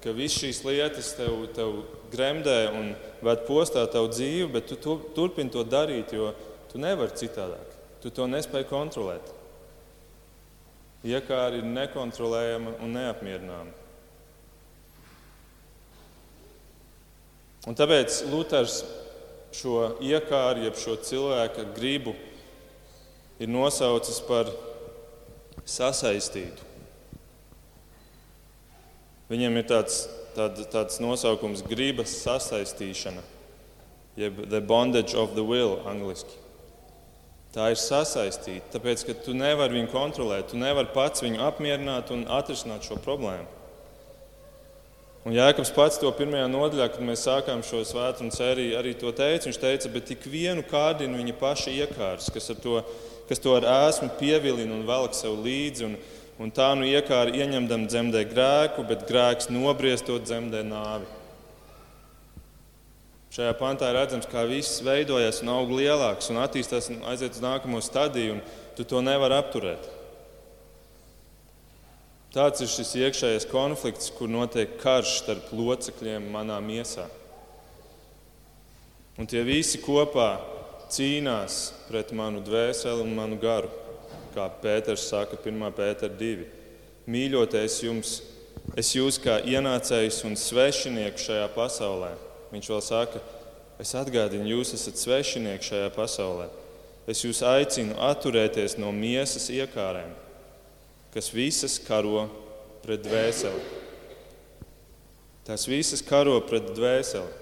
ka 0.00 0.12
visas 0.16 0.40
šīs 0.40 0.62
lietas 0.64 1.12
tev, 1.18 1.44
tev 1.54 1.82
gremdē 2.10 2.58
un 2.72 2.94
ved 3.22 3.42
postā 3.46 3.84
tavu 3.92 4.08
dzīvi, 4.10 4.48
bet 4.54 4.72
tu 4.72 4.96
turpini 5.14 5.52
to 5.52 5.62
darīt, 5.68 6.14
jo, 6.16 6.32
Tu 6.70 6.78
nevari 6.78 7.18
citādāk. 7.18 7.76
Tu 8.00 8.12
to 8.14 8.26
nespēji 8.30 8.68
kontrolēt. 8.70 9.34
Iekāra 11.04 11.58
ir 11.58 11.66
nekontrolējama 11.66 12.76
un 12.84 12.96
neapmierināma. 12.96 13.76
Un 17.68 17.76
tāpēc 17.76 18.22
Luters 18.32 18.80
šo 19.52 19.96
iekāru, 20.04 20.64
jeb 20.64 20.78
šo 20.80 20.96
cilvēka 21.04 21.66
gribu, 21.76 22.14
ir 23.40 23.50
nosaucis 23.50 24.20
par 24.24 24.48
sasaistītu. 25.68 26.68
Viņam 29.30 29.60
ir 29.60 29.66
tāds, 29.70 30.04
tād, 30.34 30.58
tāds 30.72 31.00
nosaukums, 31.02 31.62
gribas 31.66 32.16
sasaistīšana, 32.24 33.22
jeb 34.18 34.40
the 34.50 34.60
bondage 34.60 35.14
of 35.14 35.36
the 35.36 35.44
will, 35.44 35.78
angļuiski. 35.86 36.49
Tā 37.50 37.72
ir 37.72 37.80
sasaistīta, 37.82 38.76
tāpēc 38.76 39.02
ka 39.08 39.14
tu 39.24 39.32
nevari 39.34 39.80
viņu 39.80 39.90
kontrolēt, 39.90 40.52
tu 40.52 40.58
nevari 40.60 40.92
pats 40.94 41.24
viņu 41.24 41.40
apmierināt 41.48 42.12
un 42.14 42.28
atrisināt 42.30 42.86
šo 42.86 43.00
problēmu. 43.02 43.48
Un 45.26 45.34
Jēkabs 45.36 45.72
pats 45.76 45.98
to 46.00 46.08
pirmajā 46.16 46.46
nodaļā, 46.48 46.86
kad 46.94 47.02
mēs 47.04 47.26
sākām 47.26 47.60
šo 47.66 47.82
svētdienu 47.84 48.32
sēriju, 48.32 48.76
arī 48.78 48.94
to 48.96 49.10
teica. 49.12 49.50
Viņš 49.50 49.58
teica, 49.60 49.90
bet 49.92 50.06
tik 50.08 50.24
vienu 50.30 50.64
kārdinu 50.64 51.18
viņa 51.20 51.34
paša 51.42 51.74
iekārs, 51.74 52.30
kas, 52.32 52.48
to, 52.62 52.78
kas 53.28 53.42
to 53.42 53.52
ar 53.58 53.66
ēsmu 53.68 54.08
pievilina 54.16 54.78
un 54.78 54.86
velk 54.88 55.18
sev 55.18 55.36
līdzi. 55.44 55.90
Un, 55.90 55.98
un 56.40 56.54
tā 56.56 56.70
nu 56.78 56.88
iekāra 56.88 57.34
ieņemdam 57.36 57.84
dzemdē 57.90 58.24
grēku, 58.30 58.86
bet 58.88 59.04
grēks 59.10 59.52
nobriestot 59.52 60.24
dzemdē 60.24 60.64
nāvi. 60.70 61.19
Šajā 63.30 63.52
pantā 63.54 63.92
redzams, 63.94 64.26
kā 64.26 64.42
viss 64.50 64.80
veidojas 64.82 65.38
un 65.44 65.52
aug 65.52 65.70
lielāks 65.70 66.32
un 66.32 66.40
attīstās 66.42 66.88
un 66.90 67.04
aiziet 67.06 67.36
uz 67.36 67.42
nākamo 67.44 67.78
stadiju, 67.78 68.34
un 68.34 68.70
tu 68.74 68.82
to 68.82 68.98
nevari 69.06 69.36
apturēt. 69.38 69.84
Tāds 72.34 72.62
ir 72.62 72.70
šis 72.70 72.90
iekšējais 72.98 73.46
konflikts, 73.50 74.10
kur 74.16 74.30
notiek 74.30 74.72
karš 74.82 75.12
starp 75.20 75.52
locekļiem 75.54 76.26
manā 76.34 76.56
miesā. 76.62 77.04
Un 79.18 79.30
tie 79.30 79.44
visi 79.46 79.78
kopā 79.82 80.32
cīnās 80.90 81.60
pret 81.86 82.10
manu 82.18 82.42
dvēseli 82.42 83.04
un 83.04 83.14
manu 83.14 83.38
garu, 83.38 83.70
kā 84.34 84.48
Pēters 84.62 85.04
saka 85.06 85.38
1. 85.38 85.68
Pētera 85.76 86.10
2. 86.18 86.48
Mīļoties 87.10 87.78
jums, 87.84 88.16
es 88.78 88.90
jūs 88.96 89.20
kā 89.22 89.38
ienācējs 89.46 90.18
un 90.26 90.34
svešinieks 90.38 91.28
šajā 91.30 91.46
pasaulē 91.54 92.10
Viņš 92.50 92.70
vēl 92.72 92.82
saka, 92.82 93.20
es 93.82 93.94
atgādinu, 93.98 94.48
jūs 94.50 94.74
esat 94.74 94.98
svešinieki 94.98 95.70
šajā 95.70 95.90
pasaulē. 95.94 96.48
Es 97.10 97.22
jūs 97.24 97.42
aicinu 97.46 97.96
atturēties 98.06 98.76
no 98.78 98.90
miesas 98.94 99.48
iekārēm, 99.54 100.10
kas 101.14 101.30
visas 101.34 101.78
karo 101.82 102.26
pret 102.84 103.02
dvēseli. 103.06 103.62
Tās 105.46 105.66
visas 105.66 106.02
karo 106.06 106.36
pret 106.46 106.68
dvēseli. 106.76 107.38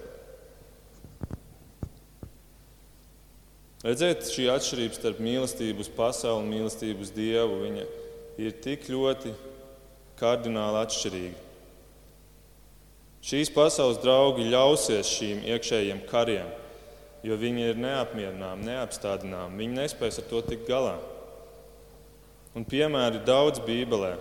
Redziet, 3.79 4.25
šī 4.27 4.49
atšķirība 4.51 4.97
starp 4.97 5.19
mīlestību 5.23 5.85
uz 5.85 5.91
pasauli 5.95 6.43
un 6.43 6.49
mīlestību 6.51 7.05
uz 7.05 7.13
Dievu 7.15 7.61
ir 8.39 8.57
tik 8.63 8.89
ļoti 8.91 9.31
kardināli 10.19 10.81
atšķirīga. 10.81 11.48
Šīs 13.25 13.51
pasaules 13.51 13.99
draugi 13.99 14.47
ļausies 14.47 15.09
šīm 15.11 15.43
iekšējiem 15.51 16.05
kariem, 16.07 16.47
jo 17.25 17.35
viņi 17.39 17.65
ir 17.73 17.79
neapmierināmi, 17.81 18.67
neapstādināmi. 18.69 19.59
Viņi 19.59 19.79
nespēs 19.81 20.21
ar 20.21 20.27
to 20.29 20.41
tikt 20.47 20.69
galā. 20.69 20.95
Un 22.55 22.65
piemēri 22.65 23.21
daudz 23.27 23.59
Bībelē. 23.65 24.15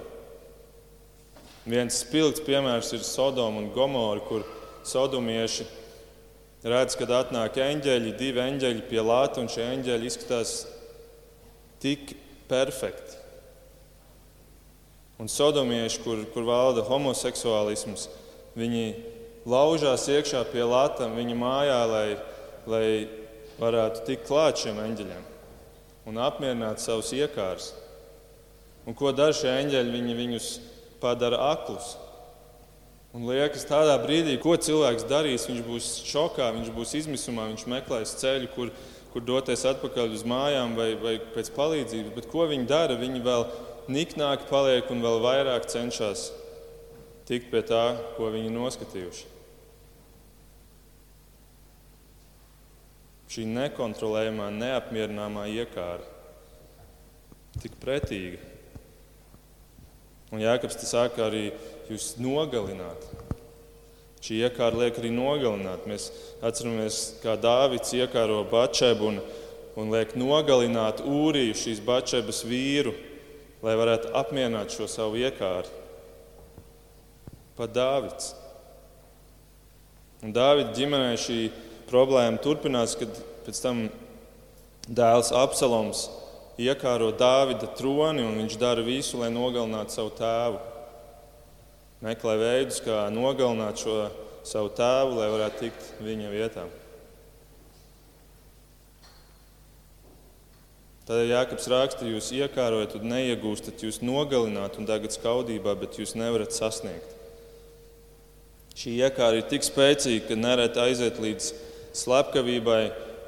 Viens 1.68 2.02
spilgts 2.02 2.42
piemērs 2.44 2.90
ir 2.96 3.04
Sodoma 3.06 3.62
un 3.62 3.70
Gomora, 3.74 4.22
kur 4.24 4.44
sodomieši 4.88 5.66
redz, 6.64 6.96
kad 6.98 7.12
atnāk 7.14 7.58
eņģeļi, 7.62 8.14
divi 8.18 8.42
eņģeļi 8.42 8.86
pie 8.90 9.02
lāta, 9.04 9.42
un 9.42 9.50
šie 9.52 9.66
eņģeļi 9.76 10.10
izskatās 10.10 10.54
tik 11.82 12.16
perfekti. 12.50 13.14
Un 15.18 15.30
sodomieši, 15.30 16.00
kur, 16.02 16.22
kur 16.34 16.46
valda 16.46 16.84
homoseksuālisms, 16.86 18.06
Viņi 18.58 18.84
laužās 19.48 20.08
iekšā 20.10 20.42
pie 20.52 20.64
latām 20.66 21.14
viņa 21.18 21.36
mājā, 21.38 21.80
lai, 21.88 22.08
lai 22.68 22.86
varētu 23.58 24.04
tikt 24.08 24.26
klāt 24.28 24.62
šiem 24.64 24.80
eņģeļiem 24.82 25.26
un 26.08 26.18
apmierināt 26.24 26.80
savus 26.80 27.12
iekārus. 27.12 27.72
Un 28.88 28.96
ko 28.96 29.12
dara 29.12 29.34
šie 29.36 29.50
eņģeļi? 29.52 29.92
Viņi 29.92 30.14
viņus 30.16 30.46
padara 31.02 31.50
aklus. 31.50 31.96
Un 33.16 33.26
liekas, 33.28 33.66
tādā 33.68 33.96
brīdī, 34.00 34.36
ko 34.40 34.54
cilvēks 34.56 35.06
darīs, 35.08 35.46
viņš 35.48 35.60
būs 35.66 35.88
šokā, 36.08 36.50
viņš 36.56 36.72
būs 36.76 36.94
izmisumā, 37.02 37.48
viņš 37.52 37.64
meklēs 37.72 38.16
ceļu, 38.20 38.50
kur, 38.54 38.72
kur 39.12 39.24
doties 39.24 39.64
atpakaļ 39.68 40.16
uz 40.16 40.24
mājām 40.28 40.74
vai, 40.78 40.90
vai 41.00 41.14
pēc 41.34 41.52
palīdzības. 41.56 42.14
Bet 42.16 42.28
ko 42.32 42.48
viņi 42.48 42.68
dara? 42.68 42.98
Viņi 43.00 43.24
vēl 43.24 43.46
niknāki 43.92 44.48
paliek 44.50 44.92
un 44.92 45.04
vēl 45.04 45.22
vairāk 45.24 45.68
cenšas 45.72 46.28
tikt 47.28 47.50
pie 47.52 47.60
tā, 47.66 47.82
ko 48.16 48.30
viņi 48.32 48.52
noskatījuši. 48.54 49.26
Šī 53.28 53.44
nekontrolējamā, 53.52 54.46
neapmierināmā 54.56 55.44
iekāra, 55.52 56.06
tik 57.60 57.74
pretīga. 57.82 58.40
Un 60.32 60.40
Jēkabs 60.40 60.78
te 60.80 60.88
saka, 60.88 61.26
arī 61.26 61.50
jūs 61.90 62.14
nogalināt. 62.20 63.04
Šī 64.24 64.40
iekāra 64.46 64.80
liek 64.80 64.96
arī 65.00 65.10
nogalināt. 65.12 65.84
Mēs 65.88 66.08
atceramies, 66.44 67.18
kā 67.20 67.36
Dāvids 67.40 67.92
iekāro 67.96 68.40
Bačebu 68.48 69.12
un, 69.12 69.20
un 69.78 69.92
liek 69.92 70.16
nogalināt 70.16 71.04
Ūriju, 71.04 71.56
šīs 71.56 71.84
Bačebas 71.84 72.40
vīru, 72.48 72.96
lai 73.64 73.76
varētu 73.76 74.14
apmierināt 74.16 74.72
šo 74.72 74.88
savu 74.88 75.20
iekāru 75.20 75.87
pat 77.58 77.74
Dāvids. 77.74 78.32
Un 80.24 80.32
Dāvida 80.34 80.72
ģimenē 80.74 81.12
šī 81.20 81.40
problēma 81.90 82.40
turpinās, 82.42 82.96
kad 82.98 83.12
pēc 83.46 83.60
tam 83.62 83.84
dēls 84.88 85.30
Absaloms 85.36 86.06
iekāro 86.58 87.12
Dāvida 87.14 87.68
troni 87.78 88.24
un 88.26 88.40
viņš 88.42 88.56
dara 88.58 88.82
visu, 88.82 89.20
lai 89.20 89.30
nogalinātu 89.34 89.94
savu 89.94 90.14
tēvu. 90.18 90.58
Meklē 92.02 92.34
veidus, 92.38 92.80
kā 92.82 93.06
nogalināt 93.10 93.82
šo 93.82 94.00
savu 94.46 94.70
tēvu, 94.74 95.18
lai 95.18 95.30
varētu 95.34 95.64
tikt 95.64 95.88
viņa 96.02 96.30
vietā. 96.34 96.66
Tad 101.08 101.24
Jānis 101.24 101.70
raksta, 101.72 102.04
jūs 102.04 102.32
iekārojat 102.36 102.98
un 102.98 103.06
neiegūstat, 103.14 103.80
jūs 103.80 104.02
nogalināt 104.04 104.76
un 104.76 104.88
tagad 104.88 105.14
skaudībā, 105.14 105.72
bet 105.80 105.96
jūs 105.96 106.12
nevarat 106.18 106.52
sasniegt. 106.52 107.17
Šī 108.78 108.92
iekāra 109.02 109.40
ir 109.40 109.46
tik 109.50 109.64
spēcīga, 109.66 110.28
ka 110.28 110.36
nereti 110.38 110.78
aiziet 110.78 111.16
līdz 111.18 111.48
slepkavībai, 111.98 112.82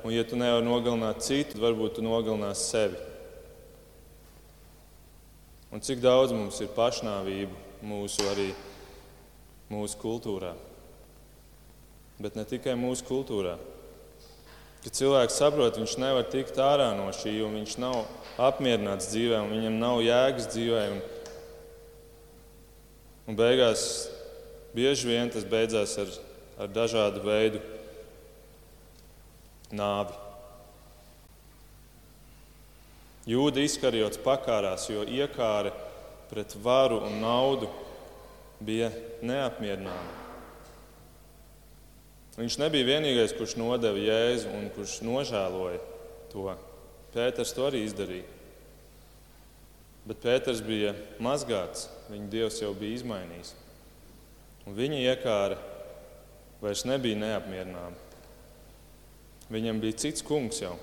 un, 0.05 0.13
ja 0.15 0.23
tu 0.23 0.37
nevari 0.39 0.63
nogalināt 0.63 1.25
citu, 1.27 1.57
tad 1.57 1.65
varbūt 1.65 1.97
tu 1.97 2.05
nogalināsi 2.07 2.69
sevi. 2.69 3.01
Un 5.75 5.83
cik 5.83 5.99
daudz 6.05 6.31
mums 6.35 6.61
ir 6.63 6.71
pašnāvību 6.77 7.83
mūsu, 7.83 8.23
arī 8.31 8.47
mūsu 9.75 9.99
kultūrā. 9.99 10.53
Bet 12.23 12.39
ne 12.39 12.47
tikai 12.47 12.77
mūsu 12.79 13.07
kultūrā. 13.11 13.57
Kad 14.85 14.97
cilvēks 15.01 15.41
saprot, 15.43 15.83
viņš 15.83 15.97
nevar 15.99 16.31
tikt 16.31 16.63
ārā 16.63 16.93
no 16.95 17.11
šī, 17.11 17.35
un 17.43 17.59
viņš 17.59 17.75
nav 17.83 18.05
apmierināts 18.39 19.11
dzīvē, 19.11 19.43
un 19.43 19.53
viņam 19.57 19.83
nav 19.83 19.99
jēgas 20.07 20.49
dzīvē. 20.55 20.87
Un, 20.95 21.03
un 23.27 23.43
beigās 23.43 23.83
Bieži 24.75 25.09
vien 25.11 25.31
tas 25.33 25.47
beidzās 25.47 25.97
ar, 25.99 26.11
ar 26.63 26.71
dažādu 26.71 27.23
veidu 27.25 27.63
nāvi. 29.75 30.15
Jūda 33.31 33.63
izkarjots 33.63 34.21
pakārās, 34.25 34.89
jo 34.91 35.05
iekāre 35.05 35.75
pret 36.31 36.55
varu 36.63 37.03
un 37.07 37.21
naudu 37.23 37.69
bija 38.63 38.91
neapmierināma. 39.27 40.19
Viņš 42.39 42.57
nebija 42.63 42.87
vienīgais, 42.89 43.35
kurš 43.37 43.57
nodeva 43.61 44.01
jēzu 44.01 44.53
un 44.55 44.69
kurš 44.73 45.01
nožēloja 45.05 45.81
to. 46.33 46.47
Pēters 47.11 47.51
to 47.57 47.67
arī 47.67 47.83
izdarīja. 47.85 48.29
Bet 50.07 50.23
Pēters 50.23 50.63
bija 50.65 50.95
mazgāts, 51.23 51.89
viņa 52.09 52.31
dievs 52.33 52.61
jau 52.63 52.71
bija 52.79 53.01
izmainījis. 53.01 53.53
Un 54.69 54.77
viņa 54.77 55.01
iekāra 55.13 55.59
vairs 56.61 56.85
nebija 56.89 57.19
neapmierināma. 57.19 57.97
Viņam 59.51 59.81
bija 59.83 59.99
cits 60.05 60.23
kungs 60.23 60.61
jau, 60.63 60.77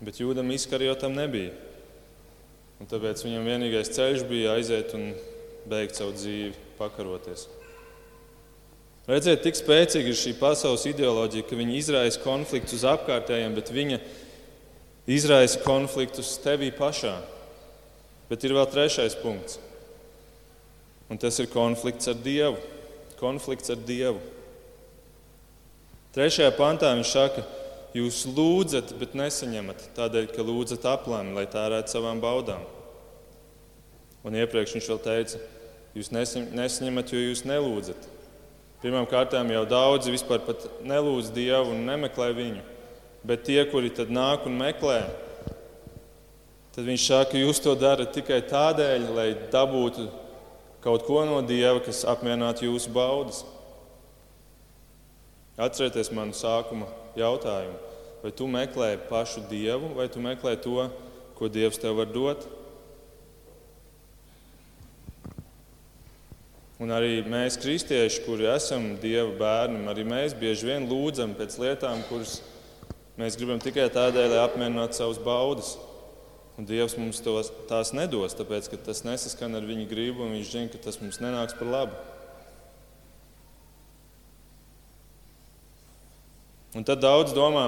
bet 0.00 0.20
jūdam 0.22 0.48
izkarjotam 0.54 1.12
nebija. 1.16 1.52
Un 2.80 2.88
tāpēc 2.90 3.20
viņam 3.26 3.44
vienīgais 3.46 3.92
ceļš 3.94 4.24
bija 4.30 4.56
aiziet 4.56 4.94
un 4.96 5.12
beigt 5.68 5.98
savu 5.98 6.14
dzīvi, 6.16 6.54
pakaroties. 6.78 7.44
Redziet, 9.06 9.42
tik 9.42 9.58
spēcīga 9.58 10.12
ir 10.12 10.18
šī 10.18 10.36
pasaules 10.38 10.86
ideoloģija, 10.86 11.46
ka 11.46 11.58
viņa 11.58 11.74
izraisa 11.74 12.22
konfliktus 12.22 12.84
apkārtējiem, 12.86 13.54
bet 13.58 13.72
viņa 13.74 13.98
izraisa 15.10 15.58
konfliktus 15.64 16.36
tevī 16.42 16.70
pašā. 16.74 17.16
Bet 18.30 18.46
ir 18.46 18.54
vēl 18.56 18.68
trešais 18.70 19.18
punkts. 19.18 19.58
Un 21.12 21.18
tas 21.20 21.36
ir 21.42 21.50
konflikts 21.52 22.08
ar 22.08 22.16
Dievu. 22.16 22.56
Konflikts 23.20 23.68
ar 23.68 23.76
Dievu. 23.76 24.20
Trešajā 26.16 26.54
pantā 26.56 26.94
viņš 26.96 27.10
saka, 27.12 27.42
jūs 27.92 28.22
lūdzat, 28.32 28.94
bet 28.96 29.12
nesaņemat 29.20 29.90
tādēļ, 29.96 30.30
ka 30.32 30.44
lūdzat 30.44 30.86
aplēmi, 30.88 31.34
lai 31.36 31.44
tērētu 31.52 31.92
savām 31.92 32.22
baudām. 32.22 32.64
Un 34.24 34.38
iepriekš 34.40 34.78
viņš 34.78 34.88
vēl 34.88 35.02
teica, 35.04 35.42
jūs 35.98 36.08
nesaņemat, 36.14 37.12
jo 37.12 37.20
jūs 37.20 37.44
nelūdzat. 37.44 38.08
Pirmkārt, 38.80 39.36
jau 39.36 39.66
daudzi 39.68 40.16
vispār 40.16 40.40
nelūdz 40.80 41.28
Dievu 41.36 41.76
un 41.76 41.84
nemeklē 41.90 42.30
viņu. 42.40 42.64
Bet 43.28 43.44
tie, 43.46 43.60
kuri 43.68 43.92
tad 43.92 44.08
nāk 44.08 44.48
un 44.48 44.56
meklē, 44.58 45.02
tad 46.72 46.88
viņš 46.88 47.04
saka, 47.04 47.36
jūs 47.36 47.60
to 47.60 47.76
darat 47.76 48.16
tikai 48.16 48.40
tādēļ, 48.48 49.08
lai 49.12 49.28
dabūtu 49.52 50.08
kaut 50.82 51.06
ko 51.06 51.22
no 51.28 51.40
Dieva, 51.46 51.80
kas 51.84 52.02
apmierinātu 52.08 52.66
jūsu 52.66 52.90
baudas. 52.92 53.44
Atcerieties 55.60 56.10
manu 56.14 56.34
sākuma 56.34 56.88
jautājumu. 57.18 57.78
Vai 58.22 58.32
tu 58.34 58.46
meklē 58.50 58.96
pašu 59.08 59.44
Dievu, 59.50 59.92
vai 59.98 60.08
tu 60.10 60.22
meklē 60.22 60.56
to, 60.62 60.88
ko 61.38 61.50
Dievs 61.50 61.80
tev 61.82 61.98
var 61.98 62.10
dot? 62.10 62.46
Un 66.82 66.90
arī 66.90 67.20
mēs, 67.22 67.60
kristieši, 67.62 68.24
kuri 68.26 68.48
esam 68.50 68.96
Dieva 68.98 69.30
bērni, 69.38 69.84
arī 69.90 70.02
mēs 70.06 70.34
bieži 70.34 70.66
vien 70.66 70.88
lūdzam 70.90 71.36
pēc 71.38 71.54
lietām, 71.62 72.00
kuras 72.08 72.40
mēs 73.20 73.36
gribam 73.38 73.60
tikai 73.62 73.86
tādēļ, 73.92 74.32
lai 74.32 74.40
apmierinātu 74.42 74.98
savus 74.98 75.20
baudas. 75.22 75.76
Un 76.60 76.66
Dievs 76.68 76.98
mums 77.00 77.22
tos, 77.24 77.48
tās 77.68 77.94
nedos, 77.96 78.34
tāpēc 78.36 78.68
ka 78.68 78.78
tas 78.88 79.00
nesaskan 79.06 79.56
ar 79.56 79.64
viņa 79.64 79.86
gribu, 79.88 80.26
un 80.26 80.34
Viņš 80.36 80.50
zina, 80.52 80.72
ka 80.72 80.80
tas 80.84 81.00
mums 81.00 81.20
nenāks 81.22 81.56
par 81.56 81.70
labu. 81.72 81.96
Un 86.76 86.84
tad 86.88 87.02
daudz 87.04 87.32
domā, 87.36 87.66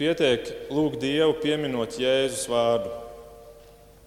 pietiek 0.00 0.48
lūgt 0.72 1.00
Dievu, 1.00 1.36
pieminot 1.40 1.96
Jēzus 2.00 2.46
vārdu. 2.48 2.92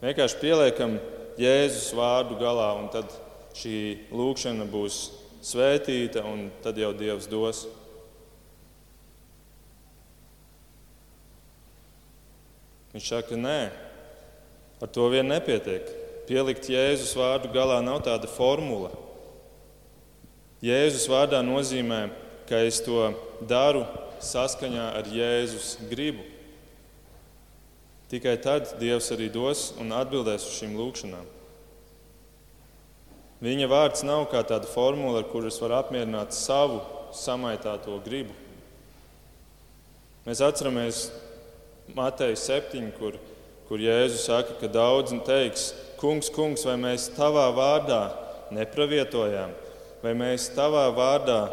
Vienkārši 0.02 0.42
pieliekam 0.42 0.98
Jēzus 1.42 1.94
vārdu 1.98 2.38
galā, 2.42 2.72
un 2.82 2.89
tad 2.94 3.10
šī 3.58 3.78
lūkšana 4.13 4.66
būs 4.70 5.00
svētīta, 5.46 6.26
un 6.26 6.50
tad 6.66 6.78
jau 6.82 6.92
Dievs 6.98 7.30
dos. 7.30 7.63
Viņš 12.93 13.10
saka, 13.10 13.38
nē, 13.39 13.60
ar 14.82 14.91
to 14.93 15.08
vien 15.10 15.25
nepietiek. 15.25 15.88
Pielikt 16.27 16.69
Jēzus 16.69 17.15
vārdu 17.17 17.49
galā 17.53 17.79
nav 17.84 18.03
tāda 18.06 18.29
formula. 18.29 18.91
Jēzus 20.63 21.10
vārdā 21.12 21.41
nozīmē, 21.43 22.06
ka 22.47 22.62
es 22.63 22.79
to 22.86 23.10
daru 23.49 23.84
saskaņā 24.23 24.93
ar 24.99 25.10
Jēzus 25.12 25.75
gribu. 25.89 26.23
Tikai 28.13 28.38
tad 28.38 28.75
Dievs 28.77 29.10
arī 29.15 29.27
dos 29.34 29.71
un 29.82 29.89
atbildēs 29.97 30.45
uz 30.45 30.60
šīm 30.60 30.77
lūgšanām. 30.77 31.25
Viņa 33.43 33.67
vārds 33.67 34.06
nav 34.08 34.27
kā 34.32 34.43
tāda 34.47 34.69
formula, 34.69 35.19
ar 35.19 35.27
kuru 35.27 35.49
es 35.49 35.58
varu 35.60 35.75
apmierināt 35.82 36.36
savu 36.38 36.77
samaitāto 37.17 37.97
gribu. 38.06 38.36
Mēs 40.23 40.39
atceramies 40.45 41.08
Mateja 41.91 42.36
7, 42.39 42.91
kur, 42.96 43.17
kur 43.67 43.82
Jēzus 43.84 44.28
saka, 44.30 44.56
ka 44.62 44.72
daudzi 44.72 45.19
teiks, 45.28 45.72
Kungs, 46.04 46.28
kungs, 46.36 46.65
vai 46.67 46.74
mēs 46.76 47.06
tavā 47.15 47.46
vārdā 47.56 48.02
nepravietojām, 48.52 49.54
vai 50.04 50.12
mēs 50.19 50.50
tavā 50.52 50.89
vārdā 50.91 51.46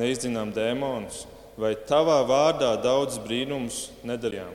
neizdzinām 0.00 0.48
dēmonus, 0.56 1.26
vai 1.60 1.74
tavā 1.76 2.22
vārdā 2.24 2.70
daudz 2.80 3.18
brīnumus 3.20 3.90
nedarījām. 4.08 4.54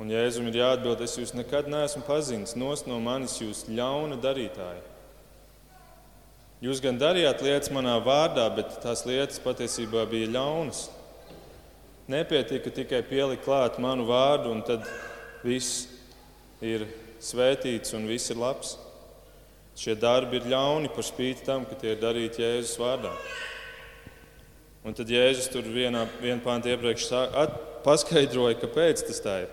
Un 0.00 0.12
Jēzum 0.12 0.48
ir 0.48 0.56
jāatbild, 0.62 1.04
es 1.04 1.18
jūs 1.20 1.34
nekad 1.36 1.68
neesmu 1.68 2.00
pazinis, 2.08 2.56
nos 2.56 2.86
no 2.88 2.96
manis 3.04 3.36
jūs 3.42 3.66
ļauna 3.68 4.16
darītāji. 4.24 4.80
Jūs 6.64 6.80
gan 6.80 6.96
darījāt 6.96 7.44
lietas 7.44 7.68
manā 7.76 7.98
vārdā, 8.00 8.48
bet 8.56 8.72
tās 8.80 9.04
lietas 9.04 9.40
patiesībā 9.44 10.08
bija 10.08 10.32
ļaunas. 10.32 10.86
Nepietika 12.06 12.70
tikai 12.70 13.00
pielikt 13.02 13.42
klāt 13.42 13.80
manu 13.82 14.04
vārdu, 14.06 14.52
un 14.54 14.60
tad 14.62 14.84
viss 15.42 15.88
ir 16.62 16.84
svētīts 17.18 17.96
un 17.98 18.06
viss 18.06 18.30
ir 18.30 18.38
labs. 18.38 18.76
Šie 19.76 19.96
darbi 19.98 20.38
ir 20.38 20.46
ļauni 20.48 20.92
par 20.94 21.04
spīti 21.04 21.44
tam, 21.44 21.66
ka 21.66 21.74
tie 21.74 21.96
ir 21.96 22.00
darīti 22.00 22.44
Jēzus 22.44 22.78
vārdā. 22.78 23.10
Un 24.86 24.94
tad 24.94 25.10
Jēzus 25.10 25.50
tur 25.50 25.66
vienā, 25.66 26.06
vienā 26.22 26.38
pāntā 26.46 26.70
iepriekš 26.72 27.10
at, 27.26 27.58
paskaidroja, 27.82 28.60
kāpēc 28.62 29.02
tas 29.10 29.20
tā 29.22 29.36
ir. 29.42 29.52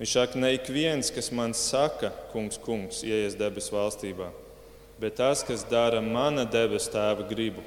Viņš 0.00 0.16
saka, 0.16 0.40
ne 0.40 0.56
ik 0.56 0.72
viens, 0.72 1.12
kas 1.12 1.28
man 1.32 1.52
saka, 1.56 2.10
kungs, 2.32 2.56
kungs, 2.60 3.04
ieies 3.04 3.36
debesu 3.36 3.76
valstībā, 3.76 4.32
bet 5.00 5.20
tas, 5.20 5.44
kas 5.44 5.64
dara 5.68 6.00
mana 6.04 6.48
debesu 6.48 6.90
tēva 6.92 7.24
gribu, 7.28 7.64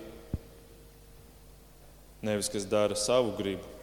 nevis 2.26 2.50
kas 2.50 2.66
dara 2.70 2.98
savu 2.98 3.38
gribu. 3.38 3.79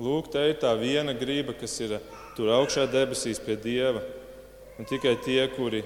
Lūk, 0.00 0.30
te 0.32 0.40
ir 0.48 0.56
tā 0.62 0.70
viena 0.80 1.12
grība, 1.12 1.52
kas 1.52 1.74
ir 1.84 1.98
tur 2.36 2.48
augšā 2.54 2.86
debesīs 2.88 3.40
pie 3.44 3.58
Dieva. 3.60 4.00
Un 4.80 4.88
tikai 4.88 5.18
tie, 5.20 5.42
kuri 5.52 5.82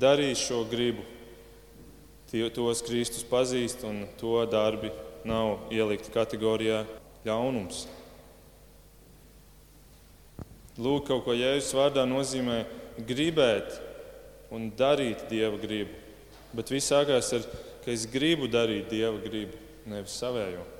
darīs 0.00 0.40
šo 0.40 0.62
gribu, 0.70 1.04
tie, 2.30 2.46
tos 2.54 2.80
Kristus 2.86 3.26
pazīst, 3.28 3.84
un 3.84 4.06
to 4.16 4.40
darbi 4.48 4.88
nav 5.28 5.68
ielikti 5.74 6.14
kategorijā 6.14 6.86
ļaunums. 7.28 7.84
Lūk, 10.78 11.10
kaut 11.10 11.26
ko 11.26 11.36
Jēzus 11.36 11.74
vārdā 11.76 12.06
nozīmē 12.08 12.62
gribēt 13.04 13.76
un 14.54 14.70
darīt 14.78 15.26
Dieva 15.28 15.60
gribu. 15.60 15.92
Bet 16.56 16.72
viss 16.72 16.88
sākās 16.88 17.34
ar, 17.36 17.44
ka 17.84 17.92
es 17.92 18.08
gribu 18.08 18.48
darīt 18.48 18.88
Dieva 18.88 19.18
gribu, 19.20 19.60
nevis 19.90 20.16
savējo. 20.22 20.77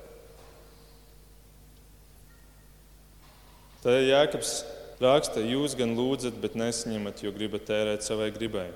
Tad 3.79 4.03
Jēkabs 4.03 4.53
raksta, 4.99 5.39
jūs 5.39 5.77
gan 5.79 5.93
lūdzat, 5.95 6.35
bet 6.43 6.57
nesaņemat, 6.59 7.21
jo 7.23 7.31
gribat 7.31 7.63
tērēt 7.69 8.03
savai 8.03 8.27
gribai. 8.35 8.67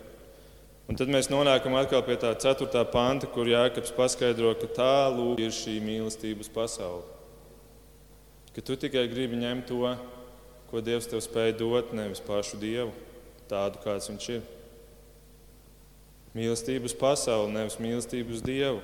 Un 0.87 0.99
tad 0.99 1.11
mēs 1.11 1.27
nonākam 1.31 1.75
atkal 1.79 2.03
pie 2.07 2.15
tā 2.19 2.31
4. 2.39 2.85
panta, 2.91 3.27
kur 3.27 3.47
Jēkabs 3.47 3.91
paskaidro, 3.97 4.53
ka 4.59 4.69
tālu 4.71 5.33
ir 5.43 5.51
šī 5.55 5.77
mīlestības 5.83 6.51
pasaule. 6.55 7.03
Ka 8.55 8.63
tu 8.63 8.79
tikai 8.79 9.05
gribi 9.11 9.39
ņemt 9.39 9.67
to, 9.67 9.93
ko 10.71 10.83
Dievs 10.83 11.09
tev 11.11 11.19
spēj 11.25 11.57
dot, 11.59 11.91
nevis 11.95 12.23
pašu 12.23 12.59
Dievu, 12.61 12.95
tādu 13.51 13.83
kāds 13.83 14.07
viņš 14.11 14.31
ir. 14.37 14.49
Mīlestības 16.33 16.95
pasaule, 16.95 17.51
nevis 17.51 17.79
mīlestības 17.81 18.43
Dievu. 18.45 18.79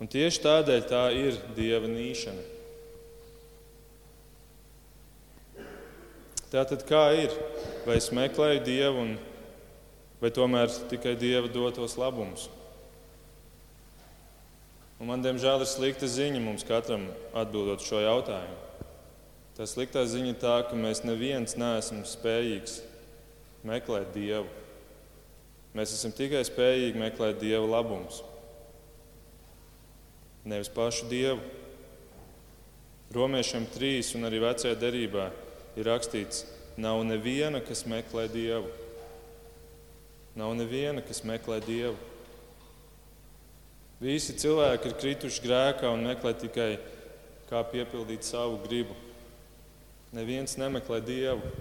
Un 0.00 0.08
tieši 0.08 0.44
tādēļ 0.48 0.86
tā 0.88 1.06
ir 1.16 1.36
Dieva 1.56 1.88
nīšana. 1.92 2.55
Tātad 6.46 6.84
kā 6.86 7.08
ir? 7.18 7.32
Vai 7.86 7.96
es 7.98 8.12
meklēju 8.14 8.60
Dievu, 8.66 9.02
un, 9.02 9.16
vai 10.20 10.30
tomēr 10.30 10.70
tikai 10.90 11.16
Dieva 11.18 11.48
dotos 11.50 11.96
labumus? 11.98 12.44
Un 15.02 15.10
man, 15.10 15.24
diemžēl, 15.24 15.60
ir 15.60 15.68
slikta 15.68 16.06
ziņa 16.08 16.38
mums 16.40 16.62
katram 16.66 17.08
atbildot 17.36 17.82
šo 17.84 17.98
jautājumu. 18.00 18.62
Tā 19.58 19.66
sliktā 19.66 20.04
ziņa 20.06 20.30
ir 20.30 20.38
tā, 20.38 20.54
ka 20.68 20.78
mēs 20.78 21.02
neviens 21.02 21.56
neesam 21.58 22.04
spējīgs 22.06 22.78
meklēt 23.66 24.14
Dievu. 24.14 24.46
Mēs 25.76 25.96
esam 25.96 26.14
tikai 26.14 26.44
spējīgi 26.46 27.00
meklēt 27.00 27.40
Dieva 27.42 27.66
labumus, 27.74 28.22
nevis 30.46 30.70
pašu 30.72 31.10
Dievu. 31.10 31.42
Romiešiem 33.16 33.66
3 33.74 34.14
un 34.18 34.28
arī 34.30 34.40
vecajā 34.44 34.78
derībā 34.78 35.26
ir 35.76 35.88
rakstīts, 35.88 36.44
nav 36.80 37.02
neviena, 37.06 37.60
kas 37.64 37.84
meklē 37.88 38.26
Dievu. 38.32 38.72
Nav 40.36 40.52
neviena, 40.56 41.04
kas 41.04 41.22
meklē 41.24 41.60
Dievu. 41.64 41.96
Visi 44.00 44.34
cilvēki 44.36 44.90
ir 44.90 44.98
krituši 45.00 45.44
grēkā 45.46 45.88
un 45.88 46.04
meklē 46.04 46.34
tikai, 46.36 46.74
kā 47.48 47.62
piepildīt 47.70 48.26
savu 48.28 48.58
gribu. 48.66 48.96
Neviens 50.16 50.58
nemeklē 50.60 51.00
Dievu. 51.04 51.54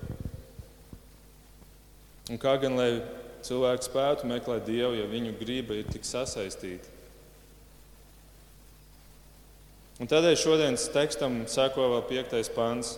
Un 2.31 2.41
kā 2.41 2.55
gan 2.59 2.75
lai 2.75 2.89
cilvēki 3.45 3.87
spētu 3.87 4.27
meklēt 4.27 4.65
Dievu, 4.67 4.97
ja 4.97 5.07
viņu 5.07 5.35
griba 5.39 5.77
ir 5.77 5.87
tik 5.91 6.07
sasaistīta. 6.07 6.91
Un 10.01 10.09
tādēļ 10.11 10.35
šodienas 10.35 10.89
tekstam 10.91 11.45
seko 11.47 11.85
vēl 11.93 12.01
piektais 12.09 12.49
pants. 12.51 12.97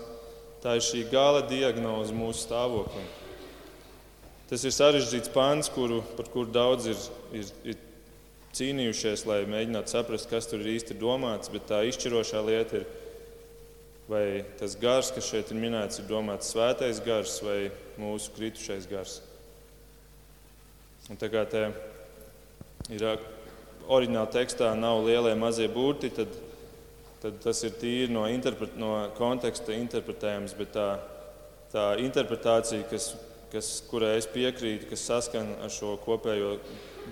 Tā 0.68 0.74
ir 0.76 0.84
šī 0.84 1.05
gala 1.07 1.45
diagnoze 1.47 2.11
mūsu 2.11 2.41
stāvoklim. 2.43 3.05
Tas 4.49 4.65
ir 4.68 4.74
sarežģīts 4.76 5.32
pants, 5.32 5.70
kuru, 5.72 6.01
par 6.18 6.28
kuru 6.34 6.51
daudz 6.51 6.89
ir, 6.91 7.03
ir, 7.39 7.51
ir 7.72 7.78
cīnījušies, 8.57 9.24
lai 9.30 9.38
mēģinātu 9.47 9.93
saprast, 9.93 10.28
kas 10.28 10.49
tur 10.51 10.65
ir 10.65 10.74
īsti 10.74 10.97
domāts. 10.99 11.47
Bet 11.53 11.70
tā 11.70 11.80
izšķirošā 11.88 12.41
lieta 12.49 12.82
ir, 12.82 12.84
vai 14.11 14.26
tas 14.59 14.76
gars, 14.82 15.13
kas 15.15 15.30
šeit 15.32 15.53
ir 15.55 15.61
minēts, 15.61 16.01
ir 16.01 16.09
domāts 16.11 16.51
svētais 16.51 16.99
gars 17.05 17.38
vai 17.47 17.70
mūsu 17.95 18.36
kritušais 18.36 18.89
gars. 18.91 19.22
Un 21.07 21.15
tā 21.15 21.32
kā 21.32 21.45
te 21.47 21.63
ir 22.91 23.07
oriģinālā 23.07 24.28
tekstā 24.36 24.76
nav 24.76 25.05
lielie 25.07 25.32
mazie 25.39 25.72
burti, 25.72 26.11
tad 26.11 26.36
tad 27.22 27.39
tas 27.43 27.63
ir 27.65 27.76
tīri 27.80 28.11
no, 28.13 28.26
interpret, 28.30 28.76
no 28.80 28.91
konteksta 29.18 29.76
interpretējams. 29.76 30.55
Bet 30.57 30.74
tā, 30.76 30.88
tā 31.74 31.88
interpretācija, 32.03 32.86
kas, 32.91 33.11
kas, 33.53 33.72
kurai 33.89 34.15
es 34.20 34.30
piekrītu, 34.32 34.89
kas 34.91 35.07
saskan 35.09 35.55
ar 35.63 35.74
šo 35.74 35.95
kopējo 36.03 36.57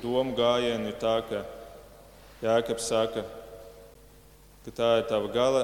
domu 0.03 0.35
gājienu, 0.37 0.91
ir 0.91 0.99
tā, 1.01 1.17
ka 1.29 1.43
Jēkabs 2.45 2.89
saka, 2.91 3.23
ka 4.65 4.73
tā 4.75 4.89
ir 4.99 5.07
tava 5.09 5.29
gala 5.33 5.63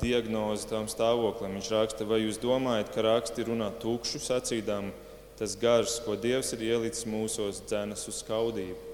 diagnoze 0.00 0.68
tam 0.70 0.88
stāvoklim. 0.90 1.56
Viņš 1.56 1.70
raksta, 1.72 2.06
vai 2.08 2.22
jūs 2.22 2.40
domājat, 2.42 2.92
ka 2.94 3.04
raksti 3.06 3.46
runā 3.48 3.70
tukšu 3.82 4.20
sacīdām, 4.22 4.92
tas 5.38 5.56
gars, 5.58 5.98
ko 6.04 6.14
Dievs 6.20 6.52
ir 6.54 6.64
ielicis 6.68 7.08
mūsos, 7.08 7.62
dzenas 7.66 8.04
uz 8.10 8.20
skaudību. 8.22 8.90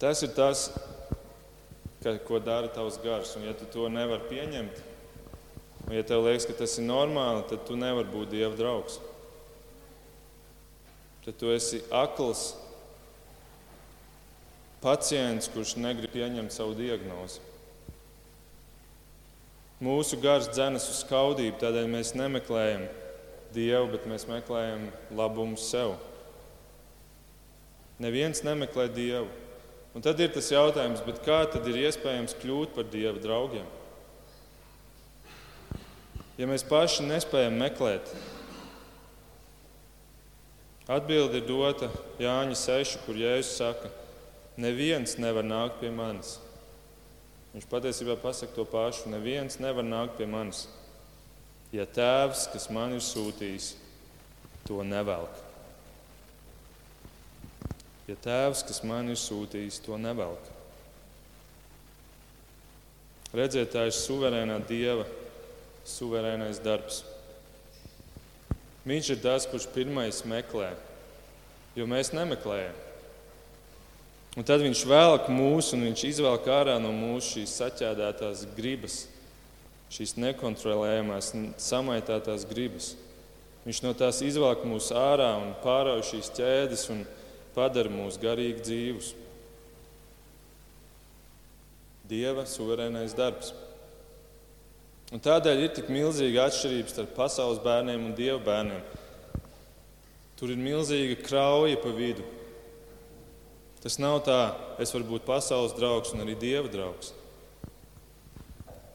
Tas 0.00 0.22
ir 0.24 0.32
tas, 0.32 0.70
ka, 2.02 2.16
ko 2.26 2.40
dara 2.42 2.70
tavs 2.72 2.98
gars. 3.04 3.34
Un, 3.36 3.46
ja 3.48 3.54
tu 3.56 3.68
to 3.70 3.88
nevari 3.92 4.28
pieņemt, 4.30 4.80
un 5.86 5.94
ja 5.96 6.04
tev 6.06 6.24
liekas, 6.26 6.48
ka 6.48 6.56
tas 6.62 6.78
ir 6.80 6.88
normāli, 6.88 7.44
tad 7.50 7.66
tu 7.68 7.78
nevari 7.78 8.10
būt 8.12 8.32
Dieva 8.34 8.56
draugs. 8.56 9.00
Tad 11.24 11.36
tu 11.36 11.52
esi 11.52 11.82
akls 11.92 12.54
pacients, 14.80 15.50
kurš 15.52 15.76
negrib 15.76 16.12
pieņemt 16.14 16.54
savu 16.54 16.72
diagnozi. 16.78 17.42
Mūsu 19.80 20.18
gars 20.20 20.48
dzenas 20.52 20.88
uz 20.92 21.02
skaudību, 21.04 21.56
tādēļ 21.60 21.86
mēs 21.88 22.12
nemeklējam 22.16 22.82
Dievu, 23.50 23.86
bet 23.94 24.04
mēs 24.06 24.26
meklējam 24.28 24.88
labumu 25.16 25.56
sev. 25.58 25.96
Neviens 28.00 28.44
nemeklē 28.46 28.86
Dievu. 28.92 29.28
Un 29.90 30.04
tad 30.04 30.20
ir 30.22 30.30
tas 30.30 30.46
jautājums, 30.52 31.02
kā 31.24 31.40
tad 31.50 31.66
ir 31.66 31.80
iespējams 31.88 32.36
kļūt 32.38 32.76
par 32.76 32.86
Dieva 32.92 33.18
draugiem? 33.18 33.66
Ja 36.38 36.46
mēs 36.48 36.62
paši 36.64 37.08
nespējam 37.08 37.58
meklēt, 37.60 38.06
atbilde 40.88 41.42
ir 41.42 41.48
dota 41.48 41.90
Jāņa 42.22 42.56
6, 42.56 43.02
kur 43.04 43.18
Jēzus 43.18 43.58
saka, 43.58 43.90
neviens 44.60 45.18
nevar 45.20 45.44
nākt 45.44 45.82
pie 45.82 45.90
manis. 45.92 46.38
Viņš 47.50 47.66
patiesībā 47.66 48.14
pasaka 48.22 48.54
to 48.54 48.64
pašu, 48.70 49.10
neviens 49.10 49.58
nevar 49.58 49.84
nākt 49.84 50.16
pie 50.22 50.30
manis, 50.30 50.68
ja 51.74 51.82
tēvs, 51.82 52.46
kas 52.54 52.70
man 52.70 52.94
ir 52.94 53.04
sūtījis, 53.04 53.74
to 54.70 54.84
nevelk 54.86 55.49
ja 58.10 58.16
tēvs, 58.18 58.64
kas 58.66 58.82
man 58.86 59.12
ir 59.12 59.18
sūtījis, 59.20 59.78
to 59.84 59.98
nevelk. 60.00 60.48
Redziet, 63.30 63.70
tā 63.70 63.86
ir 63.86 63.94
suverēnā 63.94 64.56
dieva, 64.66 65.04
suverēnais 65.86 66.58
darbs. 66.64 67.04
Viņš 68.82 69.12
ir 69.14 69.20
tas, 69.22 69.46
kurš 69.46 69.68
pirmais 69.70 70.24
meklē, 70.26 70.72
jo 71.78 71.86
mēs 71.86 72.10
nemeklējam. 72.16 72.74
Un 74.38 74.46
tad 74.46 74.62
viņš 74.64 74.82
velk 74.86 75.28
mūsu, 75.30 75.76
un 75.76 75.86
viņš 75.88 76.02
izvelk 76.08 76.48
ārā 76.50 76.78
no 76.82 76.90
mūsu 76.94 77.36
šīs 77.36 77.54
saķēdētās 77.60 78.44
gribas, 78.56 79.04
šīs 79.94 80.16
nekontrolējamās, 80.22 81.30
samaitātās 81.62 82.46
gribas. 82.50 82.92
Viņš 83.66 83.82
no 83.84 83.94
tās 83.94 84.22
izvelk 84.24 84.62
mūs 84.66 84.90
ārā 84.96 85.32
un 85.42 85.50
pārauj 85.62 86.06
šīs 86.10 86.30
ķēdes. 86.38 86.86
Un, 86.94 87.02
padara 87.54 87.90
mūs 87.92 88.18
garīgi 88.20 88.64
dzīvus. 88.64 89.10
Dieva 92.10 92.46
suverēnais 92.48 93.14
darbs. 93.14 93.52
Un 95.10 95.22
tādēļ 95.22 95.64
ir 95.64 95.72
tik 95.74 95.88
milzīga 95.90 96.46
atšķirība 96.46 96.90
starp 96.92 97.14
pasaules 97.16 97.62
bērniem 97.62 98.10
un 98.10 98.16
dieva 98.18 98.38
bērniem. 98.46 98.82
Tur 100.38 100.52
ir 100.54 100.60
milzīga 100.62 101.18
krauja 101.24 101.78
pa 101.82 101.90
vidu. 101.94 102.26
Tas 103.80 103.96
nav 103.98 104.20
tā, 104.26 104.38
es 104.82 104.92
varu 104.94 105.08
būt 105.14 105.26
pasaules 105.26 105.74
draugs 105.78 106.12
un 106.14 106.22
arī 106.22 106.36
dieva 106.38 106.70
draugs. 106.70 107.14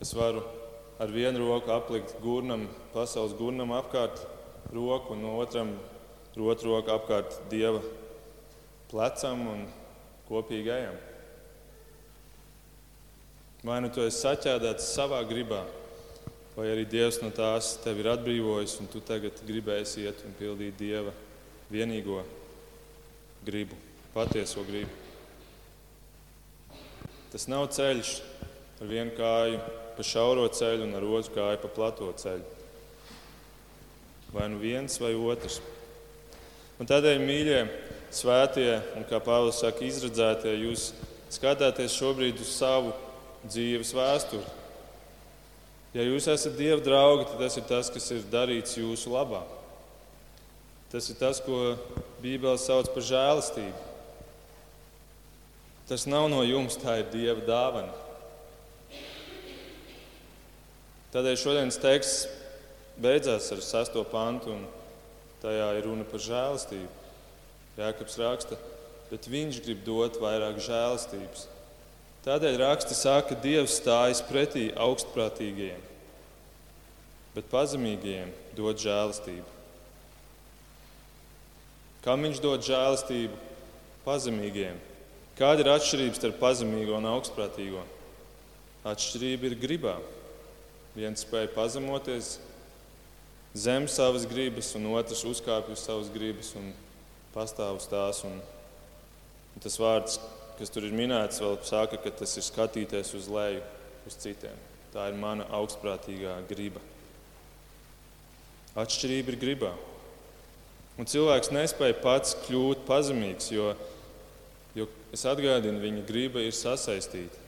Es 0.03 0.14
varu 0.16 0.43
ar 1.01 1.12
vienu 1.12 1.43
roku 1.43 1.74
aplikt 1.74 2.16
gurnam, 2.24 2.68
pasaules 2.93 3.36
gurnam 3.36 3.74
apkārt 3.76 4.22
roku, 4.72 5.16
un 5.16 5.26
otram, 5.36 5.74
otru 6.36 6.76
roku 6.76 6.93
apkārt 6.95 7.39
dieva 7.51 7.82
plecam 8.95 9.41
un 9.51 9.65
kopīgi 10.29 10.71
ejam. 10.71 10.95
Vai 13.65 13.81
nu 13.83 13.89
tu 13.91 14.05
esi 14.05 14.21
saķēdēts 14.21 14.93
savā 14.95 15.19
gribā, 15.27 15.65
vai 16.55 16.69
arī 16.71 16.85
Dievs 16.87 17.19
no 17.19 17.31
tās 17.35 17.73
tevi 17.83 18.05
ir 18.05 18.11
atbrīvojis, 18.13 18.77
un 18.79 18.87
tu 18.93 19.01
tagad 19.03 19.41
gribēsi 19.43 20.05
iet 20.05 20.21
un 20.23 20.35
pildīt 20.39 20.77
Dieva 20.79 21.11
vienīgo 21.73 22.21
gribu, 23.45 23.75
patieso 24.13 24.63
gribu. 24.69 24.93
Tas 27.33 27.49
nav 27.51 27.67
ceļš 27.75 28.13
ar 28.79 28.87
vienu 28.87 29.15
kāju 29.17 29.59
pa 29.97 30.05
šauro 30.07 30.45
ceļu 30.47 30.85
un 30.85 30.95
ar 30.95 31.09
otru 31.17 31.35
kāju 31.35 31.59
pa 31.65 31.73
plato 31.73 32.13
ceļu. 32.21 32.53
Vai 34.35 34.47
nu 34.53 34.61
viens 34.61 34.95
vai 35.01 35.11
otrs. 35.15 35.59
Un 36.79 36.87
tādēļ, 36.87 37.21
mīļie, 37.23 37.59
svētie 38.16 38.70
un, 38.95 39.05
kā 39.09 39.20
Pāvils 39.24 39.59
saka, 39.61 39.84
izredzētie, 39.86 40.53
jūs 40.66 40.91
skatāties 41.34 41.95
šobrīd 41.97 42.39
uz 42.41 42.53
savu 42.55 42.93
dzīves 43.45 43.91
vēsturi. 43.95 44.45
Ja 45.95 46.03
jūs 46.03 46.28
esat 46.28 46.57
Dieva 46.59 46.82
draugi, 46.84 47.28
tad 47.30 47.39
tas 47.39 47.55
ir 47.55 47.68
tas, 47.70 47.89
kas 47.91 48.09
ir 48.11 48.26
darīts 48.32 48.76
jūsu 48.76 49.13
labā. 49.13 49.45
Tas 50.91 51.07
ir 51.11 51.20
tas, 51.20 51.39
ko 51.43 51.76
Bībele 52.24 52.59
sauc 52.59 52.89
par 52.91 53.05
žēlastību. 53.05 53.84
Tas 55.88 56.07
nav 56.09 56.28
no 56.34 56.41
jums, 56.43 56.76
tā 56.82 56.97
ir 56.99 57.11
Dieva 57.13 57.45
dāvana. 57.47 57.93
Tādēļ 61.16 61.39
šodienas 61.39 61.80
teksts 61.80 62.26
beidzās 62.99 63.47
ar 63.55 63.63
sesto 63.63 64.03
pantu, 64.11 64.51
un 64.51 64.66
tajā 65.43 65.70
ir 65.78 65.88
runa 65.88 66.03
par 66.09 66.24
žēlastību. 66.24 67.05
Jēkabs 67.76 68.15
raksta, 68.21 68.57
bet 69.09 69.28
viņš 69.28 69.59
grib 69.65 69.84
dot 69.88 70.19
vairāk 70.21 70.61
žēlastības. 70.63 71.49
Tādēļ 72.26 72.55
raksta 72.61 72.95
saka, 72.97 73.34
ka 73.34 73.41
Dievs 73.43 73.76
stājas 73.82 74.23
pretī 74.26 74.69
augstprātīgajiem, 74.82 75.82
bet 77.36 77.51
pazemīgajiem 77.51 78.32
dod 78.57 78.80
žēlastību. 78.82 79.51
Kam 82.05 82.26
viņš 82.26 82.41
dod 82.41 82.65
žēlastību? 82.65 83.38
Pazemīgajiem. 84.05 84.78
Kāda 85.36 85.63
ir 85.65 85.69
atšķirība 85.73 86.17
starp 86.17 86.36
pazemīgo 86.39 86.93
un 86.95 87.07
augstprātīgo? 87.09 87.82
Atšķirība 88.86 89.49
ir 89.49 89.55
gribā. 89.59 89.95
Viens 90.95 91.26
spēja 91.26 91.49
pazemoties 91.51 92.36
zem 93.57 93.89
savas 93.91 94.28
gribas, 94.30 94.69
un 94.78 94.86
otrs 94.93 95.26
uzkāpj 95.28 95.73
uz 95.73 95.82
savas 95.84 96.11
gribas 96.13 96.53
un 96.55 96.69
pastāv 97.36 97.77
uz 97.79 97.88
tās. 97.91 98.23
Un, 98.27 98.39
un 99.55 99.63
tas 99.63 99.75
vārds, 99.79 100.19
kas 100.59 100.71
tur 100.71 100.88
ir 100.88 100.95
minēts, 100.95 101.41
vēl 101.43 101.59
saka, 101.67 101.99
ka 102.01 102.13
tas 102.23 102.38
ir 102.39 102.47
skatīties 102.47 103.13
uz 103.19 103.27
leju, 103.31 103.63
uz 104.07 104.17
citiem. 104.23 104.55
Tā 104.95 105.09
ir 105.11 105.19
mana 105.19 105.47
augstprātīgā 105.57 106.38
griba. 106.49 106.79
Atšķirība 108.79 109.33
ir 109.33 109.39
gribā. 109.39 109.73
Un 110.95 111.07
cilvēks 111.11 111.51
nespēja 111.51 111.97
pats 111.99 112.38
kļūt 112.45 112.86
pazemīgs, 112.88 113.49
jo, 113.51 113.73
jo 114.75 114.88
es 115.15 115.25
atgādinu, 115.27 115.81
viņa 115.83 116.03
griba 116.07 116.43
ir 116.43 116.55
sasaistīta. 116.55 117.43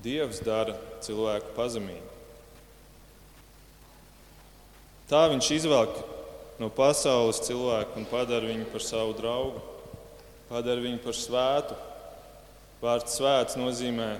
Dievs 0.00 0.40
dara 0.44 0.76
cilvēku 1.04 1.54
pazemīgu. 1.56 2.08
Tā 5.10 5.24
viņš 5.32 5.48
izvelk 5.56 5.96
no 6.60 6.68
pasaules 6.68 7.40
cilvēku 7.46 7.96
un 7.96 8.08
padara 8.10 8.50
viņu 8.50 8.68
par 8.72 8.84
savu 8.84 9.16
draugu, 9.16 9.62
padara 10.50 10.84
viņu 10.84 11.00
par 11.04 11.16
svētu. 11.16 11.78
Vārds 12.80 13.16
svēts 13.16 13.58
nozīmē 13.60 14.14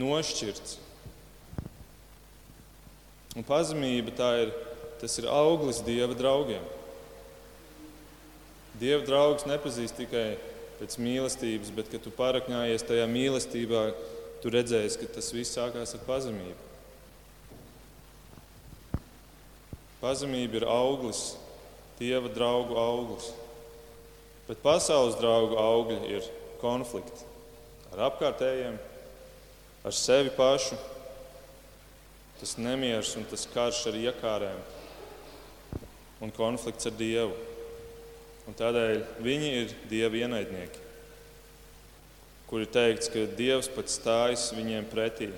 nošķirts. 0.00 0.78
Un 3.34 3.44
pazemība 3.44 4.14
ir, 4.40 4.52
tas 5.00 5.18
ir 5.20 5.28
auglis 5.28 5.82
dieva 5.84 6.14
draugiem. 6.16 6.64
Dieva 8.80 9.04
draugs 9.06 9.46
nepazīst 9.46 9.98
tikai 9.98 10.36
pēc 10.80 10.96
mīlestības, 10.98 11.70
bet, 11.74 11.90
kad 11.92 12.02
tu 12.02 12.12
parakņājies 12.14 12.86
tajā 12.88 13.04
mīlestībā, 13.10 13.84
tu 14.42 14.52
redzēsi, 14.52 15.00
ka 15.00 15.12
tas 15.16 15.30
viss 15.34 15.54
sākās 15.54 15.94
ar 15.96 16.02
pazemību. 16.08 16.56
Pazemība 20.00 20.60
ir 20.60 20.66
auglis, 20.68 21.34
dieva 21.98 22.30
draugu 22.32 22.76
auglis. 22.78 23.30
Bet 24.48 24.60
pasaules 24.64 25.16
draugu 25.20 25.56
augļi 25.60 26.16
ir 26.18 26.26
konflikti 26.60 27.30
ar 27.94 28.08
apkārtējiem, 28.10 28.76
ar 29.86 29.94
sevi 29.94 30.32
pašu, 30.34 30.76
tas 32.40 32.56
nemieris 32.58 33.14
un 33.16 33.26
tas 33.30 33.46
karš 33.52 33.84
ar 33.92 33.98
iekārēm 34.00 34.62
un 36.24 36.32
konflikts 36.34 36.88
ar 36.88 36.96
Dievu. 36.98 37.36
Un 38.44 38.56
tādēļ 38.58 38.98
viņi 39.24 39.52
ir 39.60 39.74
Dieva 39.88 40.18
ienaidnieki, 40.24 40.82
kuri 42.50 42.66
teikts, 42.68 43.08
ka 43.12 43.24
Dievs 43.38 43.70
pats 43.72 43.96
stājas 44.00 44.50
viņiem 44.56 44.88
pretī. 44.90 45.30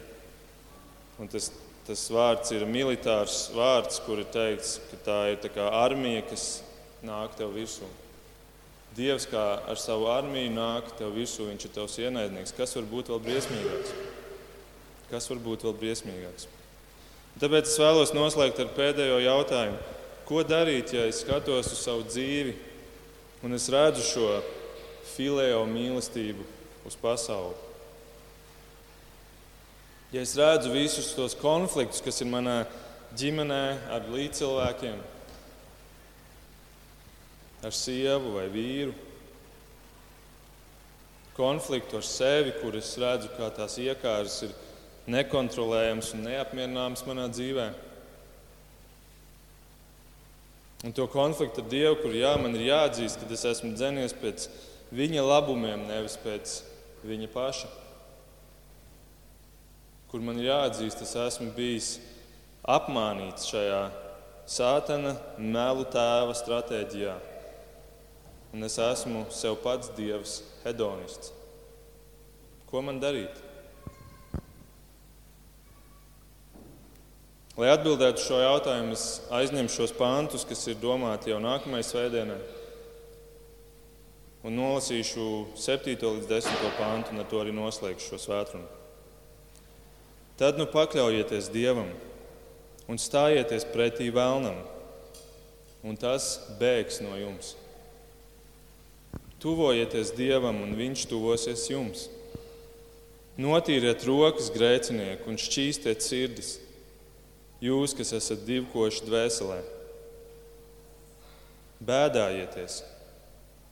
Un 1.20 1.30
tas, 1.32 1.52
tas 1.86 2.02
vārds 2.10 2.50
ir 2.54 2.66
militārs 2.66 3.46
vārds, 3.54 4.00
kur 4.06 4.20
ir 4.22 4.28
teikts, 4.34 4.80
ka 4.90 4.98
tā 5.06 5.20
ir 5.32 5.60
armija, 5.66 6.24
kas 6.26 6.62
nāk 7.06 7.36
tev 7.38 7.54
virsū. 7.54 7.86
Dievs 8.96 9.26
kā 9.28 9.44
ar 9.68 9.76
savu 9.76 10.08
armiju 10.08 10.54
nāk 10.56 10.94
tev 10.98 11.12
virsū, 11.14 11.46
viņš 11.50 11.66
ir 11.68 11.74
tavs 11.74 11.98
ienaidnieks. 12.00 12.54
Kas 12.56 12.72
var 12.78 12.86
būt 12.88 13.10
vēl 13.12 13.20
briesmīgāks? 13.26 13.92
Kas 15.10 15.28
var 15.30 15.42
būt 15.44 15.66
vēl 15.66 15.76
briesmīgāks? 15.82 16.48
Tāpēc 17.36 17.68
es 17.68 17.76
vēlos 17.76 18.14
noslēgt 18.16 18.62
ar 18.64 18.72
pēdējo 18.72 19.20
jautājumu. 19.20 19.76
Ko 20.26 20.40
darīt, 20.42 20.94
ja 20.96 21.04
es 21.06 21.20
skatos 21.22 21.68
uz 21.70 21.82
savu 21.84 22.06
dzīvi 22.08 22.56
un 23.44 23.54
es 23.54 23.68
redzu 23.70 24.02
šo 24.02 24.30
filējo 25.12 25.60
mīlestību 25.68 26.46
uz 26.88 26.96
pasauli. 26.98 27.65
Ja 30.14 30.22
es 30.22 30.36
redzu 30.38 30.70
visus 30.74 31.12
tos 31.16 31.34
konfliktus, 31.38 32.02
kas 32.04 32.22
ir 32.22 32.30
manā 32.30 32.60
ģimenē, 33.18 33.62
ar 33.92 34.06
līdzcilvēkiem, 34.12 35.00
ar 37.66 37.74
sievu 37.74 38.36
vai 38.36 38.46
vīru, 38.52 38.94
konfliktu 41.36 41.98
ar 41.98 42.06
sevi, 42.06 42.54
kur 42.60 42.78
es 42.78 42.94
redzu, 43.00 43.32
kā 43.36 43.50
tās 43.56 43.76
iekārtas 43.82 44.38
ir 44.46 44.54
nekontrolējamas 45.10 46.14
un 46.16 46.24
neapmierināmas 46.30 47.04
manā 47.08 47.26
dzīvēm 47.32 47.82
Un 50.84 50.92
to 50.92 51.06
konfliktu 51.10 51.64
ar 51.64 51.70
Dievu, 51.70 51.96
kur 52.02 52.12
jā, 52.14 52.34
man 52.38 52.52
ir 52.54 52.68
jāatzīst, 52.68 53.22
ka 53.22 53.34
es 53.34 53.44
esmu 53.48 53.72
dzenies 53.74 54.12
pēc 54.20 54.44
viņa 54.94 55.24
labumiem, 55.24 55.86
nevis 55.88 56.18
pēc 56.20 56.60
viņa 57.06 57.30
paša. 57.32 57.70
Kur 60.16 60.22
man 60.24 60.38
jāatzīst, 60.40 61.02
es 61.04 61.10
esmu 61.20 61.50
bijis 61.52 61.86
apmānīts 62.72 63.50
šajā 63.50 63.80
sātana 64.48 65.10
melu 65.36 65.82
tēva 65.92 66.32
stratēģijā. 66.38 67.16
Un 68.56 68.64
es 68.64 68.78
esmu 68.80 69.26
sev 69.28 69.58
pats 69.60 69.90
dievs, 69.98 70.38
hedonists. 70.62 71.34
Ko 72.70 72.80
man 72.86 72.96
darīt? 73.02 73.42
Lai 77.60 77.68
atbildētu 77.74 78.24
šo 78.24 78.40
jautājumu, 78.40 78.96
es 78.96 79.04
aizņemšu 79.42 79.82
šos 79.82 79.94
pāntus, 80.00 80.48
kas 80.48 80.64
ir 80.72 80.80
domāti 80.80 81.34
jau 81.34 81.42
nākamajai 81.44 81.90
svētdienai, 81.90 82.40
un 84.48 84.58
nolasīšu 84.62 85.28
7. 85.68 86.00
līdz 86.00 86.32
10. 86.32 86.66
pāntu, 86.80 87.12
un 87.12 87.20
ar 87.20 87.28
to 87.28 87.44
arī 87.44 87.52
noslēgšu 87.60 88.14
šo 88.14 88.24
svētdienu. 88.24 88.85
Tad 90.36 90.58
nu 90.60 90.66
pakļaujieties 90.68 91.48
Dievam 91.48 91.88
un 92.86 92.98
stājieties 93.00 93.64
pretī 93.72 94.10
vēlnam, 94.12 94.58
un 95.86 95.96
tas 95.96 96.36
bēgs 96.60 97.00
no 97.00 97.16
jums. 97.16 97.54
Tuvojieties 99.40 100.12
Dievam, 100.16 100.60
un 100.64 100.76
Viņš 100.76 101.06
tuvosies 101.08 101.64
jums. 101.70 102.06
Notīriet 103.40 104.04
rokas 104.08 104.52
grēcinieku 104.52 105.28
un 105.32 105.40
šķīstiet 105.40 106.04
sirdis 106.04 106.54
Jūs, 107.64 107.94
kas 107.96 108.12
esat 108.12 108.42
divkoši 108.44 109.06
dvēselē, 109.08 109.62
bēdājieties, 111.88 112.82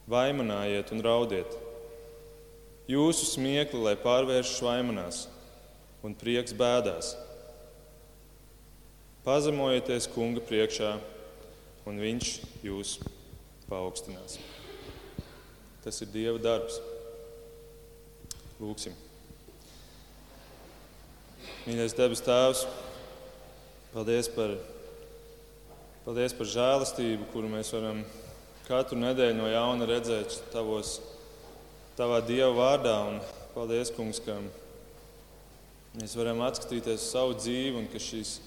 vaimanājiet 0.09 0.93
un 0.97 1.05
raudiet. 1.05 1.59
Jūsu 2.89 3.29
smiekli, 3.29 3.83
lai 3.85 3.95
pārvēršas 4.01 4.65
vaimanās 4.65 5.21
un 6.05 6.15
prieks 6.17 6.53
bēdās. 6.57 7.15
Pazemojieties 9.25 10.07
kunga 10.13 10.43
priekšā, 10.45 10.91
un 11.89 12.01
viņš 12.01 12.33
jūs 12.65 12.99
paaugstinās. 13.71 14.37
Tas 15.85 16.01
ir 16.05 16.11
Dieva 16.13 16.41
darbs. 16.41 16.77
Lūksim. 18.61 18.93
Mīļais 21.65 21.97
debes 21.97 22.21
Tēvs! 22.25 22.67
Paldies 23.95 24.29
par, 24.35 24.51
paldies 26.05 26.35
par 26.37 26.49
žēlastību, 26.51 27.29
kuru 27.33 27.49
mēs 27.53 27.71
varam 27.73 28.03
katru 28.67 28.99
nedēļu 28.99 29.39
no 29.39 29.47
jauna 29.49 29.87
redzēt 29.89 30.35
tavos, 30.53 30.99
tavā 31.97 32.19
Dieva 32.27 32.51
vārdā. 32.59 32.97
Un 33.09 33.21
paldies, 33.55 33.93
Kungs, 33.95 34.21
ka 34.25 34.37
mēs 36.01 36.17
varam 36.19 36.43
atskatīties 36.43 37.03
uz 37.03 37.11
savu 37.13 37.37
dzīvi 37.39 37.79
un 37.79 37.89
ka 37.93 38.01
šīs, 38.03 38.39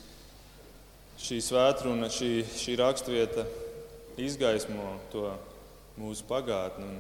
šī 1.24 1.38
svētruna, 1.46 2.10
šī, 2.12 2.32
šī 2.60 2.76
raksturvieta 2.82 3.46
izgaismo 4.20 4.98
to 5.14 5.30
mūsu 5.98 6.26
pagātni 6.28 6.86
un 6.88 6.98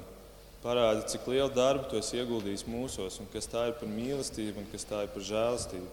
parāda, 0.63 1.05
cik 1.09 1.27
lielu 1.29 1.51
darbu 1.53 1.89
tu 1.91 1.99
esi 1.99 2.19
ieguldījis 2.21 2.67
mūsos 2.69 3.19
un 3.21 3.29
kas 3.33 3.49
tā 3.51 3.67
ir 3.69 3.77
par 3.79 3.91
mīlestību 3.91 4.63
un 4.63 4.69
kas 4.71 4.87
tā 4.87 5.03
ir 5.05 5.11
par 5.13 5.25
žēlastību. 5.27 5.89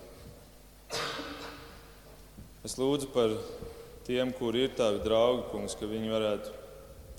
Es 2.64 2.78
lūdzu 2.80 3.10
par 3.12 3.34
tiem, 4.06 4.30
kuri 4.38 4.68
ir 4.68 4.76
tavi 4.78 5.02
draugi, 5.04 5.48
kungs, 5.50 5.74
ka 5.76 5.88
viņi 5.88 6.12
varētu 6.12 6.54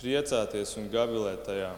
priecāties 0.02 0.74
un 0.80 0.90
gavilēt 0.94 1.44
tajā. 1.46 1.74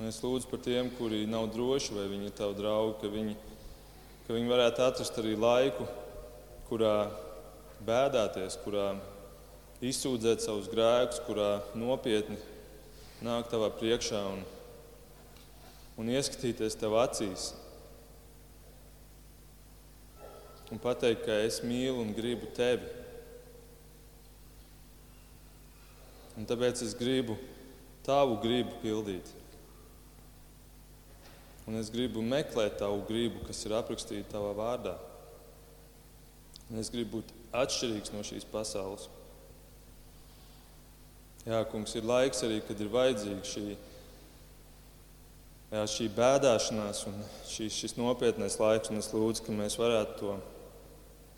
Un 0.00 0.08
es 0.08 0.16
lūdzu 0.24 0.48
par 0.48 0.62
tiem, 0.64 0.86
kuri 0.96 1.26
nav 1.28 1.50
droši, 1.52 1.92
vai 1.92 2.06
viņi 2.08 2.30
ir 2.30 2.36
tavi 2.38 2.54
draugi, 2.56 2.94
ka 3.02 3.08
viņi, 3.12 3.34
ka 4.24 4.32
viņi 4.32 4.48
varētu 4.48 4.80
atrast 4.86 5.18
arī 5.20 5.34
laiku, 5.36 5.84
kurā 6.70 6.94
bēdāties, 7.84 8.56
kurā 8.64 8.94
izsūdzēt 9.84 10.40
savus 10.40 10.70
grēkus, 10.72 11.20
kurā 11.26 11.50
nopietni 11.76 12.38
nākt 13.20 13.52
tavā 13.52 13.68
priekšā 13.76 14.22
un, 14.30 14.40
un 16.00 16.12
ieskatīties 16.14 16.78
tev 16.80 16.96
acīs 17.02 17.50
un 20.72 20.80
pateikt, 20.80 21.26
ka 21.26 21.36
es 21.44 21.60
mīlu 21.66 22.00
un 22.00 22.14
gribu 22.16 22.48
tevi. 22.56 22.88
Un 26.38 26.48
tāpēc 26.48 26.86
es 26.86 26.96
gribu 26.96 27.36
tavu 28.06 28.38
gribu 28.40 28.80
pildīt. 28.80 29.34
Un 31.70 31.78
es 31.78 31.86
gribu 31.94 32.18
meklēt 32.26 32.80
tavu 32.80 33.04
gribu, 33.06 33.44
kas 33.46 33.60
ir 33.62 33.76
aprakstīta 33.78 34.32
tavā 34.32 34.50
vārdā. 34.58 34.96
Un 36.66 36.80
es 36.82 36.88
gribu 36.90 37.20
būt 37.20 37.28
atšķirīgs 37.54 38.10
no 38.10 38.24
šīs 38.26 38.46
pasaules. 38.50 39.04
Jā, 41.46 41.60
kungs, 41.70 41.94
ir 41.94 42.08
laiks 42.10 42.42
arī, 42.42 42.56
kad 42.66 42.80
ir 42.82 42.90
vajadzīga 42.90 43.46
šī, 43.52 43.62
jā, 45.70 45.84
šī 45.94 46.08
bēdāšanās 46.16 47.04
un 47.06 47.20
šī, 47.52 47.68
šis 47.76 47.94
nopietnais 48.00 48.58
laiks. 48.58 48.90
Un 48.90 48.98
es 48.98 49.12
lūdzu, 49.14 49.44
ka 49.46 49.54
mēs 49.54 49.78
varētu 49.78 50.18
to 50.18 50.34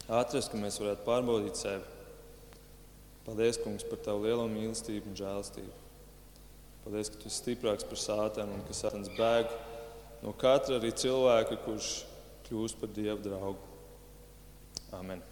atrast, 0.08 0.48
ka 0.54 0.62
mēs 0.62 0.80
varētu 0.80 1.04
pārbaudīt 1.10 1.60
sevi. 1.60 1.84
Paldies, 3.26 3.60
Kungs, 3.60 3.84
par 3.84 4.00
Tavu 4.00 4.24
lielo 4.24 4.48
mīlestību 4.48 5.12
un 5.12 5.20
žēlastību. 5.20 5.76
Paldies, 6.86 7.12
ka 7.12 7.20
Tu 7.20 7.28
esi 7.28 7.42
stiprāks 7.42 7.84
par 7.86 8.00
sātanu 8.00 8.56
un 8.56 8.64
ka 8.64 8.80
sātans 8.80 9.12
bēg 9.20 9.52
no 10.22 10.32
katra 10.38 10.78
arī 10.78 10.92
cilvēka, 10.94 11.60
kurš 11.66 11.90
kļūst 12.48 12.80
par 12.80 12.90
Dievu 12.94 13.20
draugu. 13.24 13.70
Amen. 14.92 15.31